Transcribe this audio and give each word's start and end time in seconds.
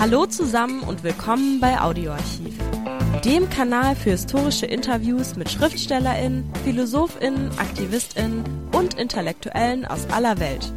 Hallo 0.00 0.26
zusammen 0.26 0.84
und 0.84 1.02
willkommen 1.02 1.58
bei 1.58 1.80
Audioarchiv, 1.80 2.56
dem 3.24 3.50
Kanal 3.50 3.96
für 3.96 4.10
historische 4.10 4.64
Interviews 4.64 5.34
mit 5.34 5.50
Schriftstellerinnen, 5.50 6.48
Philosophinnen, 6.62 7.50
Aktivistinnen 7.58 8.44
und 8.72 8.94
Intellektuellen 8.94 9.84
aus 9.86 10.08
aller 10.10 10.38
Welt. 10.38 10.72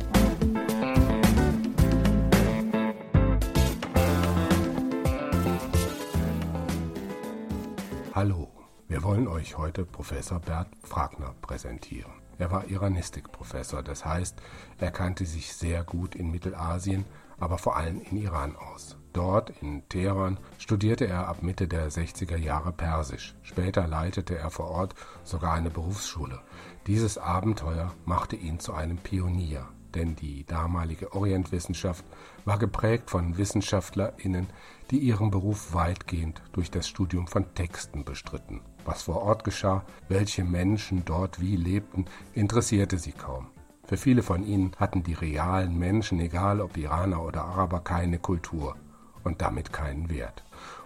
Hallo, 8.15 8.49
wir 8.87 9.03
wollen 9.03 9.27
euch 9.27 9.55
heute 9.55 9.85
Professor 9.85 10.39
Bert 10.39 10.69
Fragner 10.81 11.35
präsentieren. 11.43 12.11
Er 12.39 12.49
war 12.49 12.67
Iranistikprofessor, 12.67 13.83
das 13.83 14.03
heißt, 14.03 14.41
er 14.79 14.89
kannte 14.89 15.27
sich 15.27 15.53
sehr 15.53 15.83
gut 15.83 16.15
in 16.15 16.31
Mittelasien, 16.31 17.05
aber 17.39 17.59
vor 17.59 17.75
allem 17.75 18.01
in 18.01 18.17
Iran 18.17 18.55
aus. 18.55 18.97
Dort, 19.13 19.49
in 19.61 19.87
Teheran, 19.89 20.37
studierte 20.57 21.05
er 21.05 21.27
ab 21.27 21.43
Mitte 21.43 21.67
der 21.67 21.91
60er 21.91 22.37
Jahre 22.37 22.71
Persisch. 22.71 23.35
Später 23.41 23.85
leitete 23.85 24.37
er 24.37 24.49
vor 24.49 24.69
Ort 24.69 24.95
sogar 25.25 25.53
eine 25.53 25.69
Berufsschule. 25.69 26.39
Dieses 26.87 27.17
Abenteuer 27.17 27.93
machte 28.05 28.37
ihn 28.37 28.61
zu 28.61 28.73
einem 28.73 28.97
Pionier, 28.97 29.67
denn 29.95 30.15
die 30.15 30.45
damalige 30.45 31.13
Orientwissenschaft 31.13 32.05
war 32.45 32.57
geprägt 32.57 33.09
von 33.09 33.37
WissenschaftlerInnen, 33.37 34.47
die 34.91 34.99
ihren 34.99 35.29
Beruf 35.29 35.73
weitgehend 35.73 36.41
durch 36.53 36.71
das 36.71 36.87
Studium 36.87 37.27
von 37.27 37.53
Texten 37.53 38.05
bestritten. 38.05 38.61
Was 38.85 39.03
vor 39.03 39.23
Ort 39.23 39.43
geschah, 39.43 39.83
welche 40.07 40.45
Menschen 40.45 41.03
dort 41.03 41.41
wie 41.41 41.57
lebten, 41.57 42.05
interessierte 42.33 42.97
sie 42.97 43.11
kaum. 43.11 43.47
Für 43.83 43.97
viele 43.97 44.23
von 44.23 44.45
ihnen 44.45 44.71
hatten 44.77 45.03
die 45.03 45.15
realen 45.15 45.77
Menschen, 45.77 46.21
egal 46.21 46.61
ob 46.61 46.77
Iraner 46.77 47.21
oder 47.21 47.43
Araber, 47.43 47.81
keine 47.81 48.17
Kultur 48.17 48.77
und 49.23 49.41
damit 49.41 49.73
keinen 49.73 50.09
Wert. 50.09 50.43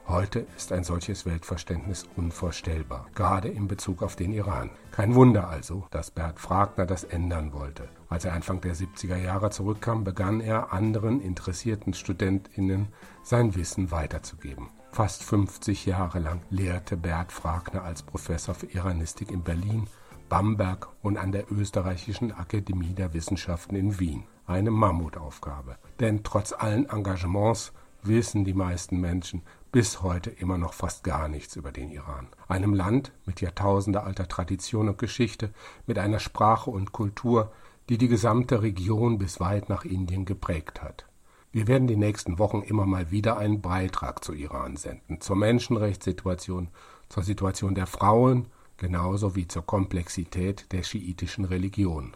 Heute 0.07 0.45
ist 0.55 0.71
ein 0.71 0.83
solches 0.83 1.25
Weltverständnis 1.25 2.07
unvorstellbar, 2.15 3.07
gerade 3.15 3.47
in 3.47 3.67
Bezug 3.67 4.03
auf 4.03 4.15
den 4.15 4.33
Iran. 4.33 4.69
Kein 4.91 5.15
Wunder 5.15 5.49
also, 5.49 5.87
dass 5.89 6.11
Bert 6.11 6.39
Fragner 6.39 6.85
das 6.85 7.03
ändern 7.03 7.53
wollte. 7.53 7.89
Als 8.07 8.23
er 8.23 8.33
Anfang 8.33 8.61
der 8.61 8.75
70er 8.75 9.17
Jahre 9.17 9.49
zurückkam, 9.49 10.03
begann 10.03 10.41
er 10.41 10.71
anderen 10.71 11.21
interessierten 11.21 11.95
Studentinnen 11.95 12.89
sein 13.23 13.55
Wissen 13.55 13.89
weiterzugeben. 13.89 14.69
Fast 14.91 15.23
50 15.23 15.87
Jahre 15.87 16.19
lang 16.19 16.41
lehrte 16.51 16.97
Bert 16.97 17.31
Fragner 17.31 17.83
als 17.83 18.03
Professor 18.03 18.53
für 18.53 18.67
Iranistik 18.67 19.31
in 19.31 19.41
Berlin, 19.41 19.87
Bamberg 20.29 20.87
und 21.01 21.17
an 21.17 21.31
der 21.31 21.51
Österreichischen 21.51 22.31
Akademie 22.31 22.93
der 22.93 23.13
Wissenschaften 23.13 23.75
in 23.75 23.99
Wien. 23.99 24.23
Eine 24.45 24.69
Mammutaufgabe. 24.69 25.77
Denn 25.99 26.23
trotz 26.23 26.53
allen 26.53 26.87
Engagements 26.87 27.73
wissen 28.07 28.45
die 28.45 28.53
meisten 28.53 28.99
Menschen 28.99 29.41
bis 29.71 30.01
heute 30.01 30.29
immer 30.29 30.57
noch 30.57 30.73
fast 30.73 31.03
gar 31.03 31.27
nichts 31.27 31.55
über 31.55 31.71
den 31.71 31.91
Iran. 31.91 32.27
Einem 32.47 32.73
Land 32.73 33.11
mit 33.25 33.41
jahrtausendealter 33.41 34.27
Tradition 34.27 34.87
und 34.87 34.97
Geschichte, 34.97 35.53
mit 35.85 35.99
einer 35.99 36.19
Sprache 36.19 36.71
und 36.71 36.91
Kultur, 36.91 37.51
die 37.89 37.97
die 37.97 38.07
gesamte 38.07 38.61
Region 38.61 39.17
bis 39.17 39.39
weit 39.39 39.69
nach 39.69 39.85
Indien 39.85 40.25
geprägt 40.25 40.81
hat. 40.81 41.05
Wir 41.51 41.67
werden 41.67 41.87
die 41.87 41.95
nächsten 41.95 42.39
Wochen 42.39 42.61
immer 42.61 42.85
mal 42.85 43.11
wieder 43.11 43.37
einen 43.37 43.61
Beitrag 43.61 44.23
zu 44.23 44.33
Iran 44.33 44.75
senden, 44.75 45.21
zur 45.21 45.35
Menschenrechtssituation, 45.35 46.69
zur 47.09 47.23
Situation 47.23 47.75
der 47.75 47.87
Frauen, 47.87 48.47
genauso 48.77 49.35
wie 49.35 49.47
zur 49.47 49.65
Komplexität 49.65 50.71
der 50.71 50.83
schiitischen 50.83 51.45
Religion. 51.45 52.15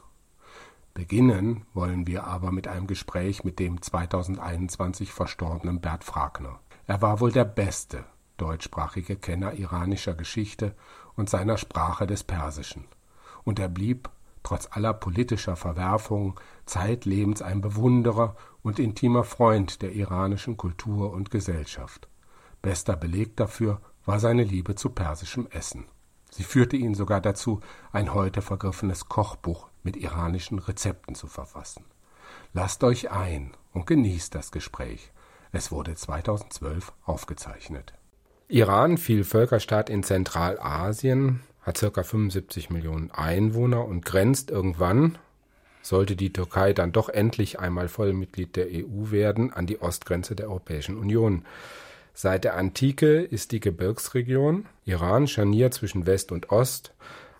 Beginnen 0.93 1.65
wollen 1.73 2.07
wir 2.07 2.25
aber 2.25 2.51
mit 2.51 2.67
einem 2.67 2.87
Gespräch 2.87 3.43
mit 3.43 3.59
dem 3.59 3.81
2021 3.81 5.11
verstorbenen 5.11 5.81
Bert 5.81 6.03
Fragner. 6.03 6.59
Er 6.87 7.01
war 7.01 7.19
wohl 7.19 7.31
der 7.31 7.45
beste 7.45 8.05
deutschsprachige 8.37 9.15
Kenner 9.15 9.53
iranischer 9.53 10.15
Geschichte 10.15 10.75
und 11.15 11.29
seiner 11.29 11.57
Sprache 11.57 12.07
des 12.07 12.23
Persischen. 12.23 12.85
Und 13.43 13.59
er 13.59 13.69
blieb, 13.69 14.09
trotz 14.43 14.67
aller 14.71 14.93
politischer 14.93 15.55
Verwerfungen, 15.55 16.35
zeitlebens 16.65 17.41
ein 17.41 17.61
Bewunderer 17.61 18.35
und 18.63 18.79
intimer 18.79 19.23
Freund 19.23 19.81
der 19.81 19.93
iranischen 19.93 20.57
Kultur 20.57 21.11
und 21.11 21.29
Gesellschaft. 21.31 22.07
Bester 22.61 22.95
Beleg 22.95 23.37
dafür 23.37 23.81
war 24.05 24.19
seine 24.19 24.43
Liebe 24.43 24.75
zu 24.75 24.89
persischem 24.89 25.47
Essen. 25.51 25.85
Sie 26.31 26.43
führte 26.43 26.77
ihn 26.77 26.93
sogar 26.93 27.21
dazu, 27.21 27.61
ein 27.91 28.13
heute 28.13 28.41
vergriffenes 28.41 29.07
Kochbuch 29.07 29.68
mit 29.83 29.97
iranischen 29.97 30.59
Rezepten 30.59 31.15
zu 31.15 31.27
verfassen. 31.27 31.85
Lasst 32.53 32.83
euch 32.83 33.11
ein 33.11 33.51
und 33.73 33.87
genießt 33.87 34.33
das 34.33 34.51
Gespräch. 34.51 35.11
Es 35.51 35.71
wurde 35.71 35.95
2012 35.95 36.91
aufgezeichnet. 37.05 37.93
Iran, 38.47 38.97
viel 38.97 39.23
Völkerstaat 39.23 39.89
in 39.89 40.03
Zentralasien, 40.03 41.41
hat 41.61 41.79
ca. 41.79 42.03
75 42.03 42.69
Millionen 42.69 43.11
Einwohner 43.11 43.85
und 43.85 44.05
grenzt 44.05 44.49
irgendwann, 44.49 45.17
sollte 45.81 46.15
die 46.15 46.33
Türkei 46.33 46.73
dann 46.73 46.91
doch 46.91 47.09
endlich 47.09 47.59
einmal 47.59 47.87
Vollmitglied 47.87 48.55
der 48.55 48.67
EU 48.67 49.11
werden, 49.11 49.53
an 49.53 49.65
die 49.65 49.81
Ostgrenze 49.81 50.35
der 50.35 50.47
Europäischen 50.47 50.97
Union. 50.97 51.45
Seit 52.13 52.43
der 52.43 52.55
Antike 52.55 53.21
ist 53.21 53.51
die 53.51 53.59
Gebirgsregion 53.59 54.65
Iran 54.85 55.27
Scharnier 55.27 55.71
zwischen 55.71 56.05
West 56.05 56.31
und 56.31 56.51
Ost 56.51 56.93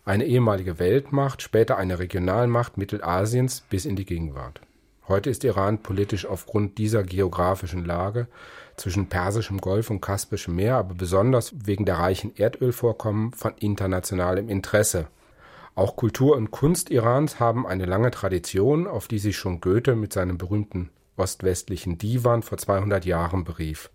eine 0.09 0.25
ehemalige 0.25 0.80
Weltmacht, 0.80 1.44
später 1.44 1.78
eine 1.78 2.00
Regionalmacht 2.00 2.78
Mittelasiens 2.78 3.62
bis 3.70 3.86
in 3.86 3.96
die 3.96 4.06
Gegenwart. 4.06 4.59
Heute 5.08 5.30
ist 5.30 5.44
Iran 5.44 5.84
politisch 5.84 6.25
aufgrund 6.25 6.80
dieser 6.80 7.03
geografischen 7.03 7.86
Lage 7.86 8.28
zwischen 8.75 9.08
Persischem 9.08 9.59
Golf 9.59 9.92
und 9.92 10.02
Kaspischem 10.02 10.56
Meer, 10.56 10.78
aber 10.78 10.96
besonders 10.96 11.53
wegen 11.64 11.86
der 11.86 12.00
reichen 12.00 12.36
Erdölvorkommen 12.36 13.34
von 13.34 13.53
internationalem 13.59 14.50
Interesse. 14.50 15.08
Auch 15.75 15.96
Kultur 15.96 16.38
und 16.38 16.50
Kunst 16.50 16.90
Irans 16.90 17.40
haben 17.40 17.68
eine 17.68 17.86
lange 17.86 18.09
Tradition, 18.09 18.88
auf 18.88 19.08
die 19.08 19.19
sich 19.19 19.38
schon 19.38 19.62
Goethe 19.62 19.96
mit 19.96 20.12
seinem 20.12 20.40
berühmten 20.40 20.90
ostwestlichen 21.18 22.00
Divan 22.00 22.42
vor 22.42 22.58
200 22.58 23.06
Jahren 23.06 23.44
berief. 23.44 23.92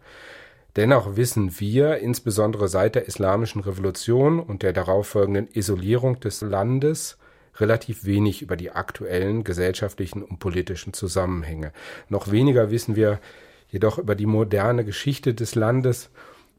Dennoch 0.77 1.17
wissen 1.17 1.61
wir, 1.61 1.99
insbesondere 1.99 2.69
seit 2.69 2.97
der 2.97 3.07
Islamischen 3.07 3.61
Revolution 3.61 4.41
und 4.41 4.65
der 4.65 4.73
darauffolgenden 4.73 5.49
Isolierung 5.53 6.19
des 6.19 6.41
Landes, 6.41 7.17
relativ 7.57 8.05
wenig 8.05 8.43
über 8.43 8.57
die 8.57 8.73
aktuellen 8.73 9.45
gesellschaftlichen 9.45 10.23
und 10.23 10.41
politischen 10.41 10.93
Zusammenhänge. 10.93 11.73
Noch 12.09 12.33
weniger 12.33 12.73
wissen 12.73 12.97
wir 12.97 13.21
jedoch 13.69 13.99
über 13.99 14.17
die 14.17 14.27
moderne 14.27 14.85
Geschichte 14.85 15.33
des 15.35 15.55
Landes. 15.55 16.11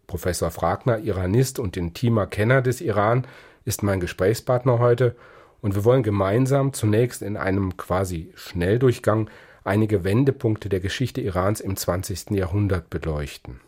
Professor 0.07 0.51
Fragner, 0.51 0.99
Iranist 0.99 1.59
und 1.59 1.75
intimer 1.75 2.27
Kenner 2.27 2.61
des 2.61 2.79
Iran, 2.79 3.27
ist 3.65 3.83
mein 3.83 3.99
Gesprächspartner 3.99 4.79
heute 4.79 5.15
und 5.61 5.75
wir 5.75 5.83
wollen 5.83 6.03
gemeinsam 6.03 6.71
zunächst 6.71 7.21
in 7.21 7.35
einem 7.35 7.75
quasi 7.75 8.31
Schnelldurchgang 8.35 9.29
einige 9.65 10.03
Wendepunkte 10.03 10.69
der 10.69 10.79
Geschichte 10.79 11.19
Irans 11.19 11.59
im 11.59 11.75
20. 11.75 12.31
Jahrhundert 12.31 12.89
beleuchten. 12.89 13.59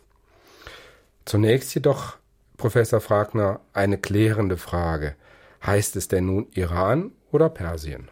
Zunächst 1.27 1.75
jedoch, 1.75 2.15
Professor 2.55 3.01
Fragner, 3.01 3.59
eine 3.73 3.97
klärende 3.97 4.55
Frage. 4.55 5.17
Heißt 5.61 5.97
es 5.97 6.07
denn 6.07 6.25
nun 6.25 6.47
Iran 6.53 7.11
oder 7.33 7.49
Persien? 7.49 8.07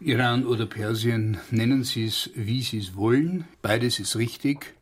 Iran 0.00 0.44
oder 0.44 0.66
Persien, 0.66 1.38
nennen 1.50 1.82
Sie 1.82 2.04
es, 2.04 2.28
wie 2.34 2.60
Sie 2.60 2.78
es 2.78 2.94
wollen. 2.94 3.48
Beides 3.62 4.00
ist 4.00 4.16
richtig. 4.16 4.74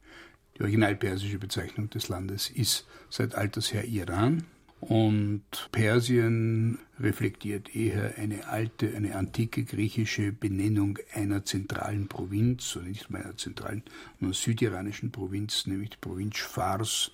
Die 0.57 0.63
originalpersische 0.63 1.39
Bezeichnung 1.39 1.91
des 1.91 2.09
Landes 2.09 2.51
ist 2.51 2.89
seit 3.09 3.37
alters 3.37 3.73
her 3.73 3.85
Iran. 3.85 4.43
Und 4.81 5.43
Persien 5.73 6.79
reflektiert 7.01 7.75
eher 7.75 8.15
eine 8.17 8.47
alte, 8.47 8.95
eine 8.95 9.17
antike 9.17 9.65
griechische 9.65 10.33
Benennung 10.33 10.99
einer 11.13 11.45
zentralen 11.45 12.07
Provinz, 12.07 12.77
oder 12.77 12.87
nicht 12.87 13.11
mal 13.11 13.23
einer 13.23 13.37
zentralen, 13.37 13.83
nur 14.21 14.35
südiranischen 14.35 15.11
Provinz, 15.11 15.67
nämlich 15.67 15.91
die 15.91 15.97
Provinz 16.01 16.39
Fars, 16.39 17.11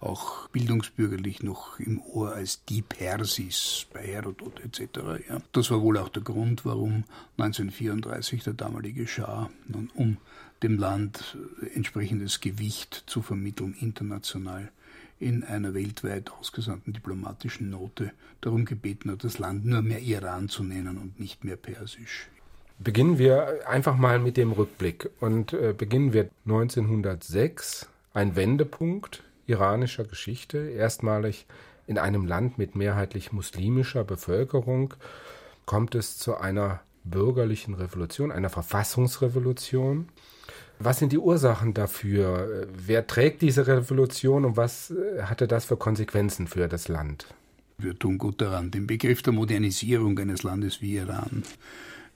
auch 0.00 0.48
bildungsbürgerlich 0.50 1.42
noch 1.42 1.80
im 1.80 2.00
Ohr 2.00 2.32
als 2.32 2.64
die 2.66 2.82
Persis 2.82 3.86
bei 3.92 4.06
Herodot 4.06 4.60
etc. 4.60 5.26
Ja. 5.28 5.42
Das 5.52 5.70
war 5.70 5.82
wohl 5.82 5.98
auch 5.98 6.08
der 6.08 6.22
Grund, 6.22 6.64
warum 6.64 7.04
1934 7.36 8.44
der 8.44 8.52
damalige 8.52 9.08
Schah 9.08 9.50
nun, 9.66 9.90
um 9.94 10.18
dem 10.62 10.78
Land 10.78 11.36
entsprechendes 11.74 12.40
Gewicht 12.40 13.04
zu 13.06 13.22
vermitteln 13.22 13.74
international 13.80 14.70
in 15.20 15.44
einer 15.44 15.74
weltweit 15.74 16.30
ausgesandten 16.30 16.92
diplomatischen 16.92 17.70
Note 17.70 18.12
darum 18.40 18.64
gebeten 18.64 19.10
hat, 19.10 19.24
das 19.24 19.38
Land 19.38 19.64
nur 19.64 19.82
mehr 19.82 20.00
Iran 20.00 20.48
zu 20.48 20.62
nennen 20.62 20.98
und 20.98 21.18
nicht 21.18 21.44
mehr 21.44 21.56
Persisch. 21.56 22.28
Beginnen 22.78 23.18
wir 23.18 23.68
einfach 23.68 23.96
mal 23.96 24.20
mit 24.20 24.36
dem 24.36 24.52
Rückblick 24.52 25.10
und 25.18 25.52
äh, 25.52 25.74
beginnen 25.76 26.12
wir 26.12 26.30
1906, 26.46 27.88
ein 28.14 28.36
Wendepunkt 28.36 29.24
iranischer 29.48 30.04
Geschichte, 30.04 30.58
erstmalig 30.58 31.46
in 31.86 31.98
einem 31.98 32.26
Land 32.26 32.58
mit 32.58 32.76
mehrheitlich 32.76 33.32
muslimischer 33.32 34.04
Bevölkerung 34.04 34.94
kommt 35.64 35.94
es 35.94 36.18
zu 36.18 36.36
einer 36.36 36.80
bürgerlichen 37.04 37.74
Revolution, 37.74 38.30
einer 38.30 38.50
Verfassungsrevolution. 38.50 40.08
Was 40.80 40.98
sind 40.98 41.12
die 41.12 41.18
Ursachen 41.18 41.74
dafür? 41.74 42.68
Wer 42.72 43.06
trägt 43.06 43.42
diese 43.42 43.66
Revolution 43.66 44.44
und 44.44 44.56
was 44.56 44.90
äh, 44.90 45.22
hatte 45.22 45.48
das 45.48 45.64
für 45.64 45.76
Konsequenzen 45.76 46.46
für 46.46 46.68
das 46.68 46.88
Land? 46.88 47.26
Wir 47.78 47.98
tun 47.98 48.18
gut 48.18 48.40
daran, 48.40 48.70
den 48.70 48.86
Begriff 48.86 49.22
der 49.22 49.32
Modernisierung 49.32 50.18
eines 50.18 50.42
Landes 50.42 50.80
wie 50.80 50.96
Iran 50.96 51.44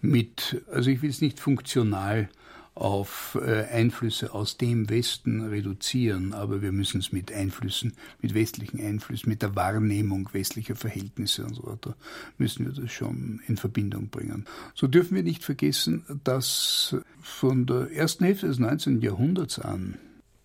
mit, 0.02 0.60
also 0.72 0.90
ich 0.90 1.00
will 1.00 1.10
es 1.10 1.20
nicht 1.20 1.40
funktional 1.40 2.28
auf 2.74 3.38
äh, 3.40 3.64
Einflüsse 3.66 4.32
aus 4.32 4.56
dem 4.56 4.88
Westen 4.88 5.42
reduzieren, 5.42 6.32
aber 6.32 6.62
wir 6.62 6.72
müssen 6.72 7.00
es 7.00 7.12
mit 7.12 7.30
Einflüssen, 7.30 7.92
mit 8.20 8.34
westlichen 8.34 8.80
Einflüssen, 8.80 9.28
mit 9.28 9.42
der 9.42 9.54
Wahrnehmung 9.54 10.28
westlicher 10.32 10.74
Verhältnisse 10.74 11.44
und 11.44 11.54
so 11.54 11.66
weiter, 11.66 11.94
müssen 12.38 12.64
wir 12.64 12.72
das 12.72 12.90
schon 12.90 13.40
in 13.46 13.56
Verbindung 13.56 14.08
bringen. 14.08 14.46
So 14.74 14.86
dürfen 14.86 15.14
wir 15.14 15.22
nicht 15.22 15.44
vergessen, 15.44 16.04
dass 16.24 16.96
von 17.20 17.66
der 17.66 17.90
ersten 17.92 18.24
Hälfte 18.24 18.46
des 18.46 18.58
19. 18.58 19.02
Jahrhunderts 19.02 19.58
an 19.58 19.98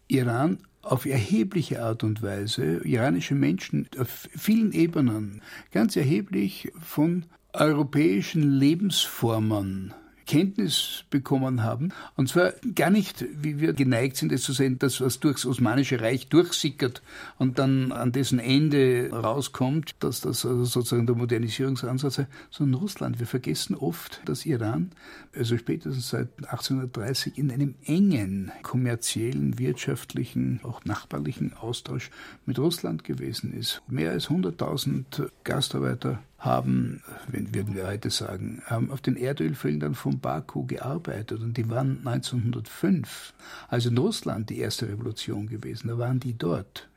Iran 0.07 0.59
auf 0.81 1.05
erhebliche 1.05 1.81
Art 1.81 2.03
und 2.03 2.21
Weise 2.21 2.81
iranische 2.83 3.35
Menschen 3.35 3.87
auf 3.97 4.29
vielen 4.35 4.71
Ebenen 4.71 5.41
ganz 5.71 5.95
erheblich 5.95 6.71
von 6.79 7.25
europäischen 7.53 8.43
Lebensformen 8.51 9.93
Kenntnis 10.27 11.05
bekommen 11.09 11.63
haben. 11.63 11.93
Und 12.15 12.29
zwar 12.29 12.53
gar 12.75 12.89
nicht, 12.89 13.25
wie 13.41 13.59
wir 13.59 13.73
geneigt 13.73 14.17
sind, 14.17 14.31
es 14.31 14.43
zu 14.43 14.53
sehen, 14.53 14.77
das, 14.77 15.01
was 15.01 15.19
durchs 15.19 15.45
Osmanische 15.45 16.01
Reich 16.01 16.27
durchsickert 16.27 17.01
und 17.37 17.57
dann 17.57 17.91
an 17.91 18.11
dessen 18.11 18.39
Ende 18.39 19.09
rauskommt, 19.11 19.95
dass 19.99 20.21
das 20.21 20.45
also 20.45 20.65
sozusagen 20.65 21.07
der 21.07 21.15
Modernisierungsansatz 21.15 22.15
sei, 22.15 22.27
sondern 22.51 22.81
Russland. 22.81 23.19
Wir 23.19 23.27
vergessen 23.27 23.75
oft, 23.75 24.21
dass 24.25 24.45
Iran, 24.45 24.91
also 25.35 25.57
spätestens 25.57 26.09
seit 26.09 26.29
1830, 26.37 27.37
in 27.37 27.51
einem 27.51 27.75
engen 27.85 28.51
kommerziellen, 28.61 29.57
wirtschaftlichen, 29.57 30.59
auch 30.63 30.83
nachbarlichen 30.85 31.53
Austausch 31.53 32.11
mit 32.45 32.59
Russland 32.59 33.03
gewesen 33.03 33.53
ist. 33.53 33.81
Mehr 33.87 34.11
als 34.11 34.27
100.000 34.27 35.29
Gastarbeiter 35.43 36.19
haben, 36.37 37.01
würden 37.27 37.73
wir 37.73 37.87
heute 37.87 38.09
sagen, 38.09 38.61
haben 38.65 38.91
auf 38.91 39.01
den 39.01 39.15
Erdölfeldern 39.15 39.95
von 39.95 40.19
Baku 40.19 40.65
gearbeitet 40.65 41.41
und 41.41 41.57
die 41.57 41.69
waren 41.69 42.05
1905, 42.05 43.33
also 43.67 43.89
in 43.89 43.97
Russland 43.97 44.49
die 44.49 44.59
erste 44.59 44.87
Revolution 44.87 45.47
gewesen, 45.47 45.87
da 45.87 45.97
waren 45.97 46.19
die 46.19 46.37
dort. 46.37 46.89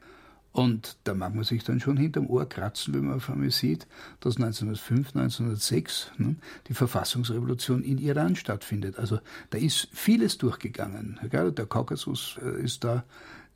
Und 0.52 0.96
da 1.04 1.14
mag 1.14 1.34
man 1.34 1.44
sich 1.44 1.62
dann 1.62 1.78
schon 1.78 1.96
hinterm 1.96 2.26
Ohr 2.26 2.48
kratzen, 2.48 2.92
wenn 2.92 3.04
man 3.04 3.16
auf 3.16 3.30
einmal 3.30 3.52
sieht, 3.52 3.86
dass 4.18 4.36
1905, 4.36 5.14
1906 5.14 6.10
ne, 6.18 6.34
die 6.66 6.74
Verfassungsrevolution 6.74 7.84
in 7.84 7.98
Iran 7.98 8.34
stattfindet. 8.34 8.98
Also 8.98 9.20
da 9.50 9.58
ist 9.58 9.88
vieles 9.92 10.38
durchgegangen. 10.38 11.20
Der 11.32 11.66
Kaukasus 11.66 12.36
äh, 12.42 12.62
ist 12.62 12.82
da 12.82 13.04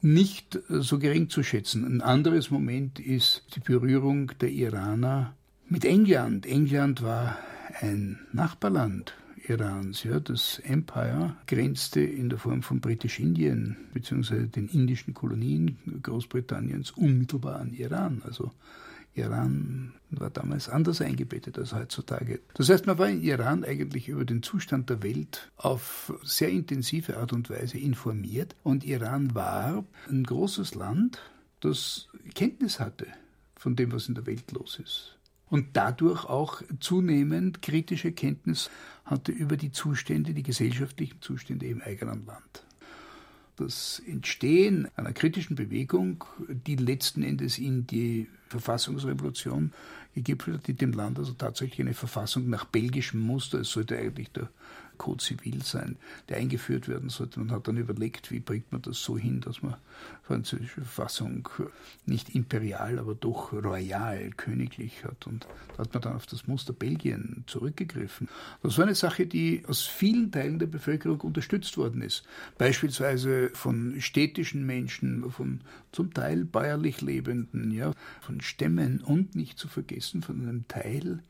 nicht 0.02 0.54
äh, 0.54 0.80
so 0.82 1.00
gering 1.00 1.30
zu 1.30 1.42
schätzen. 1.42 1.84
Ein 1.84 2.00
anderes 2.00 2.52
Moment 2.52 3.00
ist 3.00 3.42
die 3.56 3.60
Berührung 3.60 4.30
der 4.40 4.50
Iraner 4.50 5.34
mit 5.68 5.84
England. 5.84 6.46
England 6.46 7.02
war 7.02 7.38
ein 7.80 8.20
Nachbarland 8.32 9.14
Irans. 9.48 10.04
Ja, 10.04 10.20
das 10.20 10.58
Empire 10.60 11.36
grenzte 11.46 12.00
in 12.00 12.28
der 12.28 12.38
Form 12.38 12.62
von 12.62 12.80
Britisch-Indien 12.80 13.76
bzw. 13.92 14.46
den 14.46 14.68
indischen 14.68 15.14
Kolonien 15.14 15.78
Großbritanniens 16.02 16.92
unmittelbar 16.92 17.60
an 17.60 17.72
Iran. 17.72 18.22
Also 18.24 18.52
Iran 19.14 19.92
war 20.10 20.30
damals 20.30 20.68
anders 20.68 21.00
eingebettet 21.00 21.58
als 21.58 21.72
heutzutage. 21.72 22.40
Das 22.54 22.68
heißt, 22.68 22.86
man 22.86 22.98
war 22.98 23.08
in 23.08 23.22
Iran 23.22 23.64
eigentlich 23.64 24.08
über 24.08 24.24
den 24.24 24.42
Zustand 24.42 24.90
der 24.90 25.02
Welt 25.02 25.50
auf 25.56 26.12
sehr 26.24 26.48
intensive 26.48 27.16
Art 27.18 27.32
und 27.32 27.48
Weise 27.50 27.78
informiert 27.78 28.56
und 28.62 28.84
Iran 28.84 29.34
war 29.34 29.84
ein 30.08 30.24
großes 30.24 30.74
Land, 30.74 31.20
das 31.60 32.08
Kenntnis 32.34 32.80
hatte 32.80 33.06
von 33.56 33.76
dem, 33.76 33.92
was 33.92 34.08
in 34.08 34.14
der 34.14 34.26
Welt 34.26 34.50
los 34.52 34.80
ist 34.82 35.16
und 35.54 35.68
dadurch 35.74 36.24
auch 36.24 36.62
zunehmend 36.80 37.62
kritische 37.62 38.10
Kenntnis 38.10 38.70
hatte 39.04 39.30
über 39.30 39.56
die 39.56 39.70
Zustände, 39.70 40.34
die 40.34 40.42
gesellschaftlichen 40.42 41.20
Zustände 41.20 41.66
im 41.66 41.80
eigenen 41.80 42.26
Land. 42.26 42.64
Das 43.54 44.02
Entstehen 44.04 44.88
einer 44.96 45.12
kritischen 45.12 45.54
Bewegung, 45.54 46.24
die 46.48 46.74
letzten 46.74 47.22
Endes 47.22 47.58
in 47.58 47.86
die 47.86 48.28
Verfassungsrevolution 48.48 49.72
gegipfelt 50.12 50.56
hat, 50.56 50.66
die 50.66 50.74
dem 50.74 50.90
Land 50.90 51.20
also 51.20 51.34
tatsächlich 51.34 51.82
eine 51.82 51.94
Verfassung 51.94 52.50
nach 52.50 52.64
belgischem 52.64 53.20
Muster, 53.20 53.60
es 53.60 53.70
sollte 53.70 53.96
eigentlich 53.96 54.32
der 54.32 54.48
Code 54.98 55.22
Zivil 55.22 55.62
sein, 55.62 55.96
der 56.28 56.38
eingeführt 56.38 56.88
werden 56.88 57.08
sollte. 57.08 57.40
Man 57.40 57.50
hat 57.50 57.68
dann 57.68 57.76
überlegt, 57.76 58.30
wie 58.30 58.40
bringt 58.40 58.70
man 58.72 58.82
das 58.82 59.02
so 59.02 59.16
hin, 59.18 59.40
dass 59.40 59.62
man 59.62 59.76
französische 60.22 60.80
Verfassung 60.82 61.48
nicht 62.06 62.34
imperial, 62.34 62.98
aber 62.98 63.14
doch 63.14 63.52
royal, 63.52 64.30
königlich 64.36 65.04
hat. 65.04 65.26
Und 65.26 65.46
da 65.76 65.84
hat 65.84 65.94
man 65.94 66.02
dann 66.02 66.16
auf 66.16 66.26
das 66.26 66.46
Muster 66.46 66.72
Belgien 66.72 67.44
zurückgegriffen. 67.46 68.28
Das 68.62 68.78
war 68.78 68.84
eine 68.84 68.94
Sache, 68.94 69.26
die 69.26 69.64
aus 69.66 69.82
vielen 69.82 70.32
Teilen 70.32 70.58
der 70.58 70.66
Bevölkerung 70.66 71.20
unterstützt 71.20 71.76
worden 71.76 72.02
ist. 72.02 72.24
Beispielsweise 72.58 73.50
von 73.54 74.00
städtischen 74.00 74.64
Menschen, 74.66 75.30
von 75.30 75.60
zum 75.92 76.12
Teil 76.12 76.44
bäuerlich 76.44 77.00
Lebenden, 77.00 77.70
ja, 77.70 77.92
von 78.20 78.40
Stämmen 78.40 79.00
und 79.00 79.34
nicht 79.34 79.58
zu 79.58 79.68
vergessen 79.68 80.22
von 80.22 80.40
einem 80.40 80.66
Teil 80.68 81.22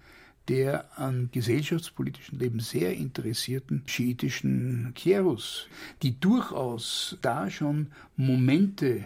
der 0.49 0.99
an 0.99 1.31
gesellschaftspolitischen 1.33 2.39
Leben 2.39 2.61
sehr 2.61 2.95
interessierten 2.95 3.83
schiitischen 3.87 4.93
Klerus, 4.95 5.69
die 6.03 6.19
durchaus 6.21 7.17
da 7.23 7.51
schon 7.51 7.89
Momente 8.17 9.05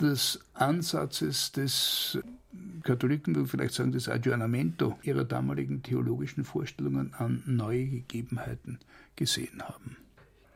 des 0.00 0.40
Ansatzes 0.54 1.52
des 1.52 2.18
Katholiken 2.82 3.34
würden 3.34 3.46
vielleicht 3.46 3.74
sagen, 3.74 3.92
des 3.92 4.08
Aggiornamento 4.08 4.98
ihrer 5.02 5.24
damaligen 5.24 5.82
theologischen 5.82 6.44
Vorstellungen 6.44 7.14
an 7.14 7.42
neue 7.46 7.86
Gegebenheiten 7.86 8.78
gesehen 9.16 9.62
haben. 9.62 9.96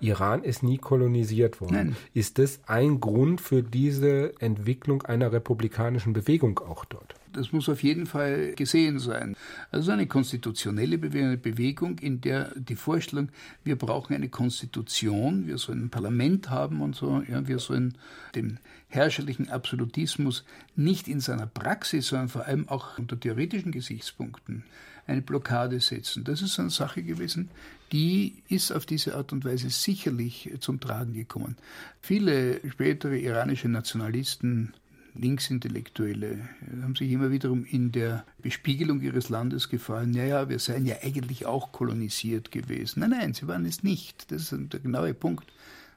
Iran 0.00 0.42
ist 0.42 0.62
nie 0.62 0.78
kolonisiert 0.78 1.60
worden. 1.60 1.74
Nein. 1.74 1.96
Ist 2.12 2.38
das 2.38 2.60
ein 2.66 3.00
Grund 3.00 3.40
für 3.40 3.62
diese 3.62 4.38
Entwicklung 4.40 5.02
einer 5.02 5.32
republikanischen 5.32 6.12
Bewegung 6.12 6.58
auch 6.58 6.84
dort? 6.84 7.14
Das 7.32 7.52
muss 7.52 7.68
auf 7.68 7.82
jeden 7.82 8.06
Fall 8.06 8.52
gesehen 8.54 9.00
sein. 9.00 9.36
Also 9.72 9.90
eine 9.90 10.06
konstitutionelle 10.06 10.98
Bewegung, 10.98 11.98
in 11.98 12.20
der 12.20 12.52
die 12.54 12.76
Vorstellung, 12.76 13.28
wir 13.64 13.76
brauchen 13.76 14.14
eine 14.14 14.28
Konstitution, 14.28 15.46
wir 15.46 15.58
sollen 15.58 15.86
ein 15.86 15.90
Parlament 15.90 16.48
haben 16.48 16.80
und 16.80 16.94
so, 16.94 17.22
ja, 17.28 17.46
wir 17.48 17.58
sollen 17.58 17.98
dem 18.36 18.58
herrscherlichen 18.88 19.48
Absolutismus 19.48 20.44
nicht 20.76 21.08
in 21.08 21.18
seiner 21.18 21.46
Praxis, 21.46 22.06
sondern 22.06 22.28
vor 22.28 22.46
allem 22.46 22.68
auch 22.68 22.98
unter 22.98 23.18
theoretischen 23.18 23.72
Gesichtspunkten 23.72 24.64
eine 25.06 25.22
Blockade 25.22 25.80
setzen. 25.80 26.24
Das 26.24 26.42
ist 26.42 26.58
eine 26.58 26.70
Sache 26.70 27.02
gewesen, 27.02 27.50
die 27.92 28.42
ist 28.48 28.72
auf 28.72 28.86
diese 28.86 29.14
Art 29.16 29.32
und 29.32 29.44
Weise 29.44 29.70
sicherlich 29.70 30.50
zum 30.60 30.80
Tragen 30.80 31.14
gekommen. 31.14 31.56
Viele 32.00 32.60
spätere 32.70 33.16
iranische 33.16 33.68
Nationalisten 33.68 34.72
Linksintellektuelle 35.16 36.48
haben 36.82 36.96
sich 36.96 37.10
immer 37.12 37.30
wiederum 37.30 37.64
in 37.64 37.92
der 37.92 38.24
Bespiegelung 38.42 39.00
ihres 39.00 39.28
Landes 39.28 39.68
gefallen, 39.68 40.10
naja, 40.10 40.48
wir 40.48 40.58
seien 40.58 40.86
ja 40.86 40.96
eigentlich 41.02 41.46
auch 41.46 41.70
kolonisiert 41.70 42.50
gewesen. 42.50 43.00
Nein, 43.00 43.10
nein, 43.10 43.34
sie 43.34 43.46
waren 43.46 43.64
es 43.64 43.82
nicht. 43.84 44.32
Das 44.32 44.52
ist 44.52 44.72
der 44.72 44.80
genaue 44.80 45.14
Punkt. 45.14 45.52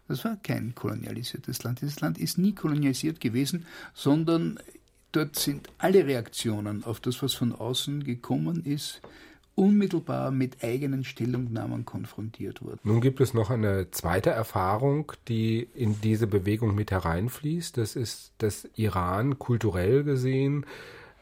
Das 0.08 0.24
war 0.24 0.38
kein 0.38 0.74
kolonialisiertes 0.76 1.64
Land. 1.64 1.82
Dieses 1.82 2.00
Land 2.00 2.18
ist 2.18 2.38
nie 2.38 2.54
kolonialisiert 2.54 3.20
gewesen, 3.20 3.66
sondern 3.94 4.60
dort 5.12 5.36
sind 5.36 5.70
alle 5.78 6.06
Reaktionen 6.06 6.84
auf 6.84 7.00
das, 7.00 7.22
was 7.22 7.34
von 7.34 7.54
außen 7.54 8.04
gekommen 8.04 8.64
ist, 8.66 9.02
unmittelbar 9.56 10.30
mit 10.30 10.64
eigenen 10.64 11.04
Stellungnahmen 11.04 11.84
konfrontiert 11.84 12.62
wurden. 12.62 12.80
Nun 12.84 13.02
gibt 13.02 13.20
es 13.20 13.34
noch 13.34 13.50
eine 13.50 13.90
zweite 13.90 14.30
Erfahrung, 14.30 15.12
die 15.28 15.68
in 15.74 16.00
diese 16.02 16.28
Bewegung 16.28 16.76
mit 16.76 16.92
hereinfließt. 16.92 17.78
Das 17.78 17.96
ist, 17.96 18.34
dass 18.38 18.70
Iran 18.76 19.40
kulturell 19.40 20.04
gesehen 20.04 20.66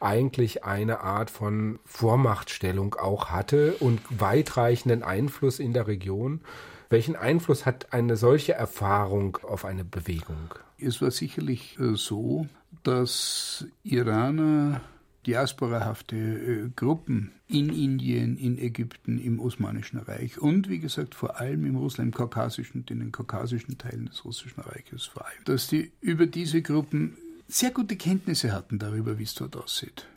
eigentlich 0.02 0.66
eine 0.66 1.00
Art 1.00 1.30
von 1.30 1.80
Vormachtstellung 1.86 2.96
auch 2.96 3.30
hatte 3.30 3.76
und 3.80 4.02
weitreichenden 4.10 5.02
Einfluss 5.04 5.60
in 5.60 5.74
der 5.74 5.88
Region. 5.88 6.42
Welchen 6.90 7.16
Einfluss 7.16 7.66
hat 7.66 7.94
eine 7.94 8.18
solche 8.18 8.54
Erfahrung 8.54 9.38
auf 9.44 9.66
eine 9.66 9.84
Bewegung? 9.86 10.54
Es 10.78 11.02
war 11.02 11.10
sicherlich 11.10 11.80
äh, 11.80 11.96
so, 11.96 12.48
dass 12.84 13.66
Iraner 13.84 14.82
diasporahafte 15.26 16.16
äh, 16.16 16.70
Gruppen 16.76 17.32
in 17.48 17.70
Indien, 17.70 18.38
in 18.38 18.58
Ägypten, 18.58 19.20
im 19.20 19.40
Osmanischen 19.40 20.00
Reich 20.00 20.40
und 20.40 20.70
wie 20.70 20.80
gesagt 20.80 21.16
vor 21.16 21.40
allem 21.40 21.66
im 21.66 21.76
Russland, 21.76 22.10
im 22.10 22.14
kaukasischen, 22.14 22.86
in 22.90 23.00
den 23.00 23.12
kaukasischen 23.12 23.78
Teilen 23.78 24.06
des 24.06 24.26
Russischen 24.26 24.62
Reiches 24.62 25.06
vor 25.06 25.26
allem, 25.26 25.44
dass 25.46 25.68
die 25.68 25.92
über 26.02 26.28
diese 26.28 26.62
Gruppen 26.62 27.18
sehr 27.48 27.72
gute 27.72 27.96
Kenntnisse 27.96 28.52
hatten 28.52 28.80
darüber, 28.80 29.20
wie 29.20 29.24
es 29.24 29.36
dort 29.36 29.56
aussieht. 29.56 30.08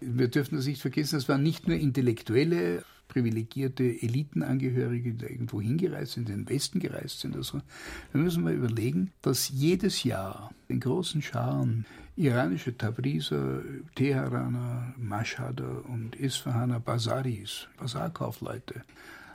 Wir 0.00 0.28
dürfen 0.28 0.56
das 0.56 0.66
nicht 0.66 0.82
vergessen, 0.82 1.16
es 1.16 1.28
waren 1.28 1.42
nicht 1.42 1.68
nur 1.68 1.76
Intellektuelle, 1.76 2.84
privilegierte 3.08 3.84
Elitenangehörige, 3.84 5.14
die 5.14 5.26
irgendwo 5.26 5.60
hingereist 5.60 6.12
sind, 6.12 6.28
in 6.28 6.44
den 6.44 6.48
Westen 6.48 6.80
gereist 6.80 7.20
sind. 7.20 7.36
Also 7.36 7.60
wir 8.12 8.20
müssen 8.20 8.42
mal 8.42 8.54
überlegen, 8.54 9.12
dass 9.22 9.48
jedes 9.48 10.04
Jahr 10.04 10.50
in 10.68 10.80
großen 10.80 11.22
Scharen 11.22 11.84
iranische 12.16 12.76
Tabriser, 12.76 13.62
Teheraner, 13.94 14.94
Mashhader 14.96 15.84
und 15.88 16.16
Isfahaner 16.16 16.80
Basaris, 16.80 17.68
Basarkaufleute, 17.78 18.82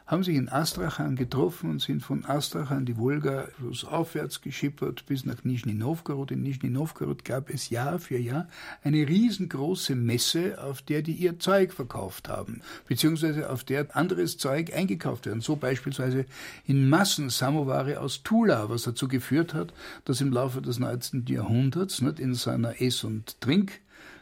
haben 0.09 0.23
sich 0.23 0.37
in 0.37 0.49
Astrachan 0.49 1.15
getroffen 1.15 1.69
und 1.69 1.81
sind 1.83 2.01
von 2.01 2.25
Astrachan 2.25 2.83
die 2.83 2.97
Wolga 2.97 3.47
aufwärts 3.85 4.41
geschippert 4.41 5.05
bis 5.05 5.23
nach 5.23 5.43
Nischni 5.43 5.75
Novgorod. 5.75 6.31
In 6.31 6.41
Nischni 6.41 6.71
Novgorod 6.71 7.23
gab 7.23 7.51
es 7.51 7.69
Jahr 7.69 7.99
für 7.99 8.17
Jahr 8.17 8.47
eine 8.83 9.07
riesengroße 9.07 9.93
Messe, 9.93 10.63
auf 10.63 10.81
der 10.81 11.03
die 11.03 11.13
ihr 11.13 11.37
Zeug 11.37 11.73
verkauft 11.73 12.27
haben, 12.27 12.61
beziehungsweise 12.87 13.51
auf 13.51 13.63
der 13.63 13.95
anderes 13.95 14.39
Zeug 14.39 14.73
eingekauft 14.73 15.27
werden. 15.27 15.41
So 15.41 15.55
beispielsweise 15.55 16.25
in 16.65 16.89
Massen 16.89 17.29
Samovare 17.29 17.99
aus 17.99 18.23
Tula, 18.23 18.67
was 18.67 18.83
dazu 18.83 19.07
geführt 19.07 19.53
hat, 19.53 19.73
dass 20.05 20.21
im 20.21 20.33
Laufe 20.33 20.63
des 20.63 20.79
19. 20.79 21.25
Jahrhunderts 21.27 22.01
nicht, 22.01 22.19
in 22.19 22.33
seiner 22.33 22.81
Ess- 22.81 23.03
und 23.03 23.39
Trink 23.41 23.79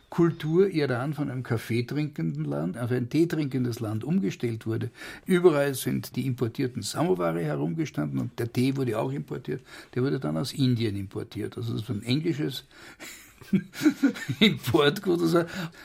Kultur 0.10 0.70
Iran 0.70 1.14
von 1.14 1.30
einem 1.30 1.44
Kaffee 1.44 1.84
trinkenden 1.84 2.46
Land 2.46 2.78
auf 2.78 2.92
ein 2.92 3.10
Tee 3.10 3.28
trinkendes 3.28 3.80
Land 3.82 4.04
umgestellt 4.04 4.66
wurde. 4.66 4.90
Überall 5.26 5.74
sind 5.76 6.16
die 6.16 6.26
importierten 6.26 6.82
Samoware 6.82 7.44
herumgestanden 7.44 8.20
und 8.20 8.40
der 8.40 8.52
Tee 8.52 8.78
wurde 8.78 8.98
auch 8.98 9.12
importiert. 9.12 9.62
Der 9.94 10.04
wurde 10.04 10.20
dann 10.20 10.38
aus 10.38 10.54
Indien 10.54 10.96
importiert. 10.96 11.58
Also 11.58 11.74
das 11.74 11.84
ist 11.84 11.90
ein 11.90 12.04
englisches 12.04 12.64
Importgut. 14.40 15.22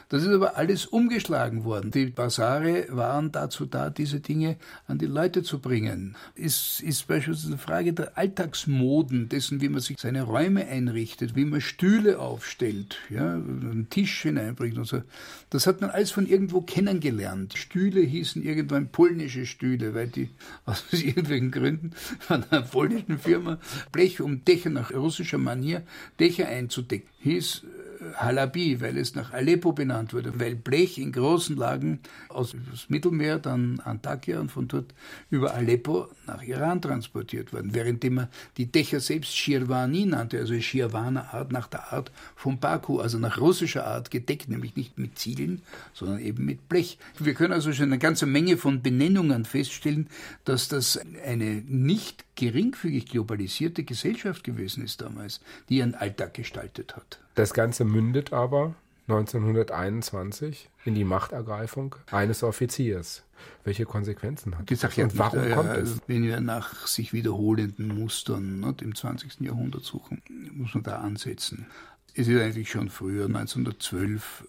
Das 0.08 0.22
ist 0.22 0.28
aber 0.28 0.56
alles 0.56 0.86
umgeschlagen 0.86 1.64
worden. 1.64 1.90
Die 1.90 2.06
Basare 2.06 2.86
waren 2.90 3.32
dazu 3.32 3.66
da, 3.66 3.90
diese 3.90 4.20
Dinge 4.20 4.56
an 4.86 4.98
die 4.98 5.06
Leute 5.06 5.42
zu 5.42 5.58
bringen. 5.58 6.16
Es 6.34 6.80
ist 6.80 7.06
beispielsweise 7.06 7.48
eine 7.48 7.58
Frage 7.58 7.92
der 7.92 8.16
Alltagsmoden, 8.18 9.28
dessen, 9.28 9.60
wie 9.60 9.68
man 9.68 9.80
sich 9.80 9.98
seine 9.98 10.22
Räume 10.22 10.66
einrichtet, 10.66 11.36
wie 11.36 11.44
man 11.44 11.60
Stühle 11.60 12.18
aufstellt, 12.18 12.98
ja, 13.10 13.34
einen 13.34 13.88
Tisch 13.90 14.22
hineinbringt 14.22 14.78
und 14.78 14.86
so. 14.86 15.02
Das 15.50 15.66
hat 15.66 15.80
man 15.80 15.90
alles 15.90 16.10
von 16.10 16.26
irgendwo 16.26 16.62
kennengelernt. 16.62 17.54
Stühle 17.56 18.00
hießen 18.00 18.42
irgendwann 18.42 18.88
polnische 18.88 19.46
Stühle, 19.46 19.94
weil 19.94 20.08
die 20.08 20.30
aus 20.64 20.84
irgendwelchen 20.92 21.50
Gründen 21.50 21.92
von 22.18 22.44
einer 22.50 22.62
polnischen 22.62 23.18
Firma 23.18 23.58
Blech 23.92 24.20
um 24.20 24.44
Dächer 24.44 24.70
nach 24.70 24.92
russischer 24.92 25.38
Manier 25.38 25.82
Dächer 26.18 26.48
einzudecken 26.48 27.12
hieß 27.22 27.41
äh, 27.42 27.91
Halabi, 28.16 28.80
weil 28.80 28.96
es 28.96 29.14
nach 29.14 29.32
Aleppo 29.32 29.72
benannt 29.72 30.12
wurde, 30.12 30.38
weil 30.38 30.54
Blech 30.54 30.98
in 30.98 31.12
großen 31.12 31.56
Lagen 31.56 32.00
aus 32.28 32.52
dem 32.52 32.62
Mittelmeer, 32.88 33.38
dann 33.38 33.80
Antakya 33.80 34.40
und 34.40 34.50
von 34.50 34.68
dort 34.68 34.94
über 35.30 35.54
Aleppo 35.54 36.08
nach 36.26 36.42
Iran 36.42 36.82
transportiert 36.82 37.52
wurden, 37.52 37.74
währenddem 37.74 38.14
man 38.14 38.28
die 38.56 38.66
Dächer 38.66 39.00
selbst 39.00 39.36
Shirvani 39.36 40.06
nannte, 40.06 40.38
also 40.38 40.58
Shirvana 40.58 41.32
Art 41.32 41.52
nach 41.52 41.68
der 41.68 41.92
Art 41.92 42.12
von 42.36 42.58
Baku, 42.58 43.00
also 43.00 43.18
nach 43.18 43.38
russischer 43.38 43.86
Art 43.86 44.10
gedeckt, 44.10 44.48
nämlich 44.48 44.76
nicht 44.76 44.98
mit 44.98 45.18
Ziegeln, 45.18 45.62
sondern 45.94 46.20
eben 46.20 46.44
mit 46.44 46.68
Blech. 46.68 46.98
Wir 47.18 47.34
können 47.34 47.52
also 47.52 47.72
schon 47.72 47.86
eine 47.86 47.98
ganze 47.98 48.26
Menge 48.26 48.56
von 48.56 48.82
Benennungen 48.82 49.44
feststellen, 49.44 50.08
dass 50.44 50.68
das 50.68 50.98
eine 51.24 51.62
nicht 51.66 52.24
geringfügig 52.34 53.06
globalisierte 53.06 53.84
Gesellschaft 53.84 54.42
gewesen 54.44 54.82
ist 54.82 55.00
damals, 55.00 55.40
die 55.68 55.76
ihren 55.78 55.94
Alltag 55.94 56.34
gestaltet 56.34 56.96
hat. 56.96 57.20
Das 57.34 57.54
Ganze 57.54 57.84
mündet 57.92 58.32
aber 58.32 58.74
1921 59.08 60.70
in 60.84 60.94
die 60.94 61.04
Machtergreifung 61.04 61.96
eines 62.10 62.42
Offiziers. 62.42 63.22
Welche 63.64 63.84
Konsequenzen 63.84 64.56
hat 64.56 64.70
das? 64.70 64.84
Und 64.96 65.18
warum 65.18 65.42
nicht, 65.42 65.54
kommt 65.54 65.76
es? 65.76 66.00
Wenn 66.06 66.22
wir 66.22 66.40
nach 66.40 66.86
sich 66.86 67.12
wiederholenden 67.12 67.88
Mustern 67.88 68.60
nicht, 68.60 68.82
im 68.82 68.94
20. 68.94 69.40
Jahrhundert 69.40 69.84
suchen, 69.84 70.22
muss 70.52 70.74
man 70.74 70.84
da 70.84 70.98
ansetzen. 70.98 71.66
Es 72.14 72.28
ist 72.28 72.40
eigentlich 72.40 72.70
schon 72.70 72.88
früher, 72.88 73.26
1912, 73.26 74.46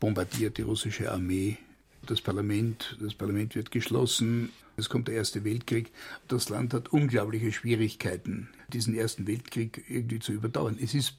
bombardiert 0.00 0.58
die 0.58 0.62
russische 0.62 1.12
Armee 1.12 1.58
das 2.06 2.20
Parlament. 2.20 2.96
Das 3.00 3.14
Parlament 3.14 3.54
wird 3.54 3.70
geschlossen. 3.70 4.50
Es 4.76 4.88
kommt 4.88 5.08
der 5.08 5.14
Erste 5.14 5.44
Weltkrieg. 5.44 5.92
Das 6.28 6.48
Land 6.48 6.74
hat 6.74 6.92
unglaubliche 6.92 7.52
Schwierigkeiten, 7.52 8.48
diesen 8.72 8.94
Ersten 8.94 9.26
Weltkrieg 9.26 9.84
irgendwie 9.88 10.18
zu 10.18 10.32
überdauern. 10.32 10.78
Es 10.80 10.94
ist 10.94 11.14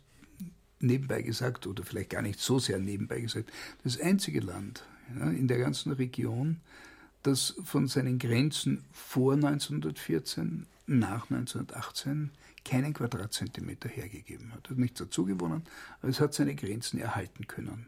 nebenbei 0.84 1.22
gesagt, 1.22 1.68
oder 1.68 1.84
vielleicht 1.84 2.12
gar 2.12 2.22
nicht 2.22 2.40
so 2.40 2.60
sehr 2.60 2.80
nebenbei 2.80 3.22
gesagt, 3.22 3.52
das 3.84 4.00
einzige 4.00 4.40
Land 4.40 4.84
ja, 5.18 5.30
in 5.30 5.48
der 5.48 5.58
ganzen 5.58 5.92
Region, 5.92 6.60
das 7.24 7.56
von 7.64 7.88
seinen 7.88 8.20
Grenzen 8.20 8.84
vor 8.92 9.34
1914, 9.34 10.68
nach 10.86 11.30
1918 11.30 12.32
keinen 12.66 12.94
Quadratzentimeter 12.94 13.90
hergegeben 13.90 14.54
hat. 14.54 14.70
Hat 14.70 14.78
nichts 14.78 15.00
dazugewonnen, 15.00 15.64
aber 16.02 16.10
es 16.10 16.20
hat 16.20 16.34
seine 16.34 16.56
Grenzen 16.56 17.00
erhalten 17.00 17.48
können. 17.48 17.88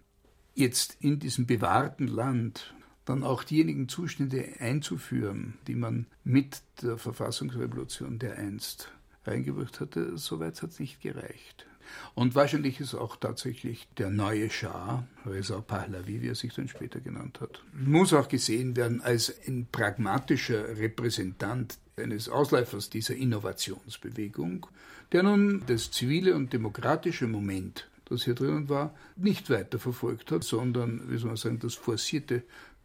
Jetzt 0.54 0.98
in 1.02 1.20
diesem 1.20 1.46
bewahrten 1.46 2.08
Land 2.08 2.74
dann 3.04 3.24
auch 3.24 3.44
diejenigen 3.44 3.88
Zustände 3.88 4.48
einzuführen, 4.60 5.56
die 5.68 5.75
man 5.75 6.08
mit 6.24 6.62
der 6.82 6.98
Verfassungsrevolution 6.98 8.20
der 8.20 8.38
einst 8.38 8.92
reingebracht 9.25 9.80
hatte, 9.80 10.18
soweit 10.18 10.62
hat 10.62 10.72
es 10.72 10.80
nicht 10.80 11.02
gereicht. 11.02 11.68
Und 12.13 12.36
wahrscheinlich 12.36 12.80
ist 12.80 12.96
auch 12.96 13.15
tatsächlich 13.15 13.88
der 13.98 14.10
neue 14.10 14.50
Schah, 14.50 15.08
Reza 15.25 15.62
Pahlavi, 15.62 16.22
wie 16.22 16.30
er 16.30 16.36
sich 16.36 16.54
dann 16.54 16.68
später 16.68 17.00
genannt 17.00 17.39
hat, 17.42 17.63
muss 17.74 18.13
auch 18.13 18.27
gesehen 18.27 18.75
werden 18.75 19.01
als 19.01 19.34
ein 19.48 19.68
pragmatischer 19.72 20.77
Repräsentant 20.77 21.77
eines 21.98 22.30
Ausläufers 22.30 22.89
dieser 22.89 23.15
Innovationsbewegung, 23.15 24.68
der 25.12 25.24
nun 25.24 25.63
das 25.68 25.92
zivile 25.92 26.36
und 26.36 26.51
demokratische 26.51 27.27
Moment, 27.27 27.88
das 28.06 28.24
hier 28.24 28.36
drinnen 28.36 28.70
war, 28.70 28.94
nicht 29.15 29.50
weiter 29.50 29.80
verfolgt 29.80 30.32
hat, 30.32 30.44
sondern, 30.44 31.10
wie 31.10 31.18
soll 31.18 31.27
man 31.27 31.38
sagen, 31.38 31.60
das 31.60 31.75
forcierte 31.75 32.44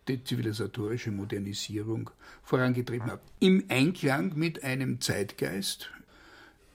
die 0.08 0.24
zivilisatorische 0.24 1.10
Modernisierung 1.10 2.10
vorangetrieben 2.42 3.10
hat. 3.10 3.20
Im 3.38 3.64
Einklang 3.68 4.32
mit 4.34 4.64
einem 4.64 5.00
Zeitgeist, 5.00 5.90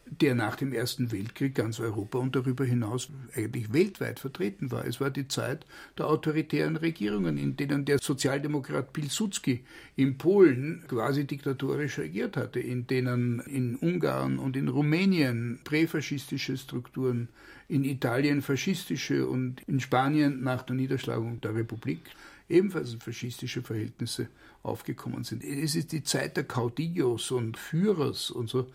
der 0.07 0.35
nach 0.35 0.55
dem 0.55 0.71
Ersten 0.71 1.11
Weltkrieg 1.11 1.55
ganz 1.55 1.79
Europa 1.79 2.19
und 2.19 2.35
darüber 2.35 2.63
hinaus 2.63 3.09
eigentlich 3.35 3.73
weltweit 3.73 4.19
vertreten 4.19 4.71
war. 4.71 4.85
Es 4.85 5.01
war 5.01 5.09
die 5.09 5.27
Zeit 5.27 5.65
der 5.97 6.07
autoritären 6.07 6.75
Regierungen, 6.75 7.37
in 7.37 7.57
denen 7.57 7.85
der 7.85 7.97
Sozialdemokrat 7.99 8.93
Pilsudski 8.93 9.63
in 9.95 10.17
Polen 10.17 10.83
quasi 10.87 11.25
diktatorisch 11.25 11.97
regiert 11.97 12.37
hatte, 12.37 12.59
in 12.59 12.85
denen 12.85 13.39
in 13.41 13.75
Ungarn 13.77 14.37
und 14.37 14.55
in 14.55 14.67
Rumänien 14.67 15.59
präfaschistische 15.63 16.55
Strukturen, 16.55 17.29
in 17.67 17.83
Italien 17.83 18.43
faschistische 18.43 19.27
und 19.27 19.61
in 19.67 19.79
Spanien 19.79 20.43
nach 20.43 20.61
der 20.61 20.75
Niederschlagung 20.75 21.41
der 21.41 21.55
Republik 21.55 22.01
ebenfalls 22.47 22.93
faschistische 22.93 23.63
Verhältnisse 23.63 24.27
aufgekommen 24.61 25.23
sind. 25.23 25.43
Es 25.43 25.75
ist 25.75 25.91
die 25.91 26.03
Zeit 26.03 26.37
der 26.37 26.43
Caudillos 26.43 27.31
und 27.31 27.57
Führers 27.57 28.29
und 28.29 28.49
so. 28.49 28.67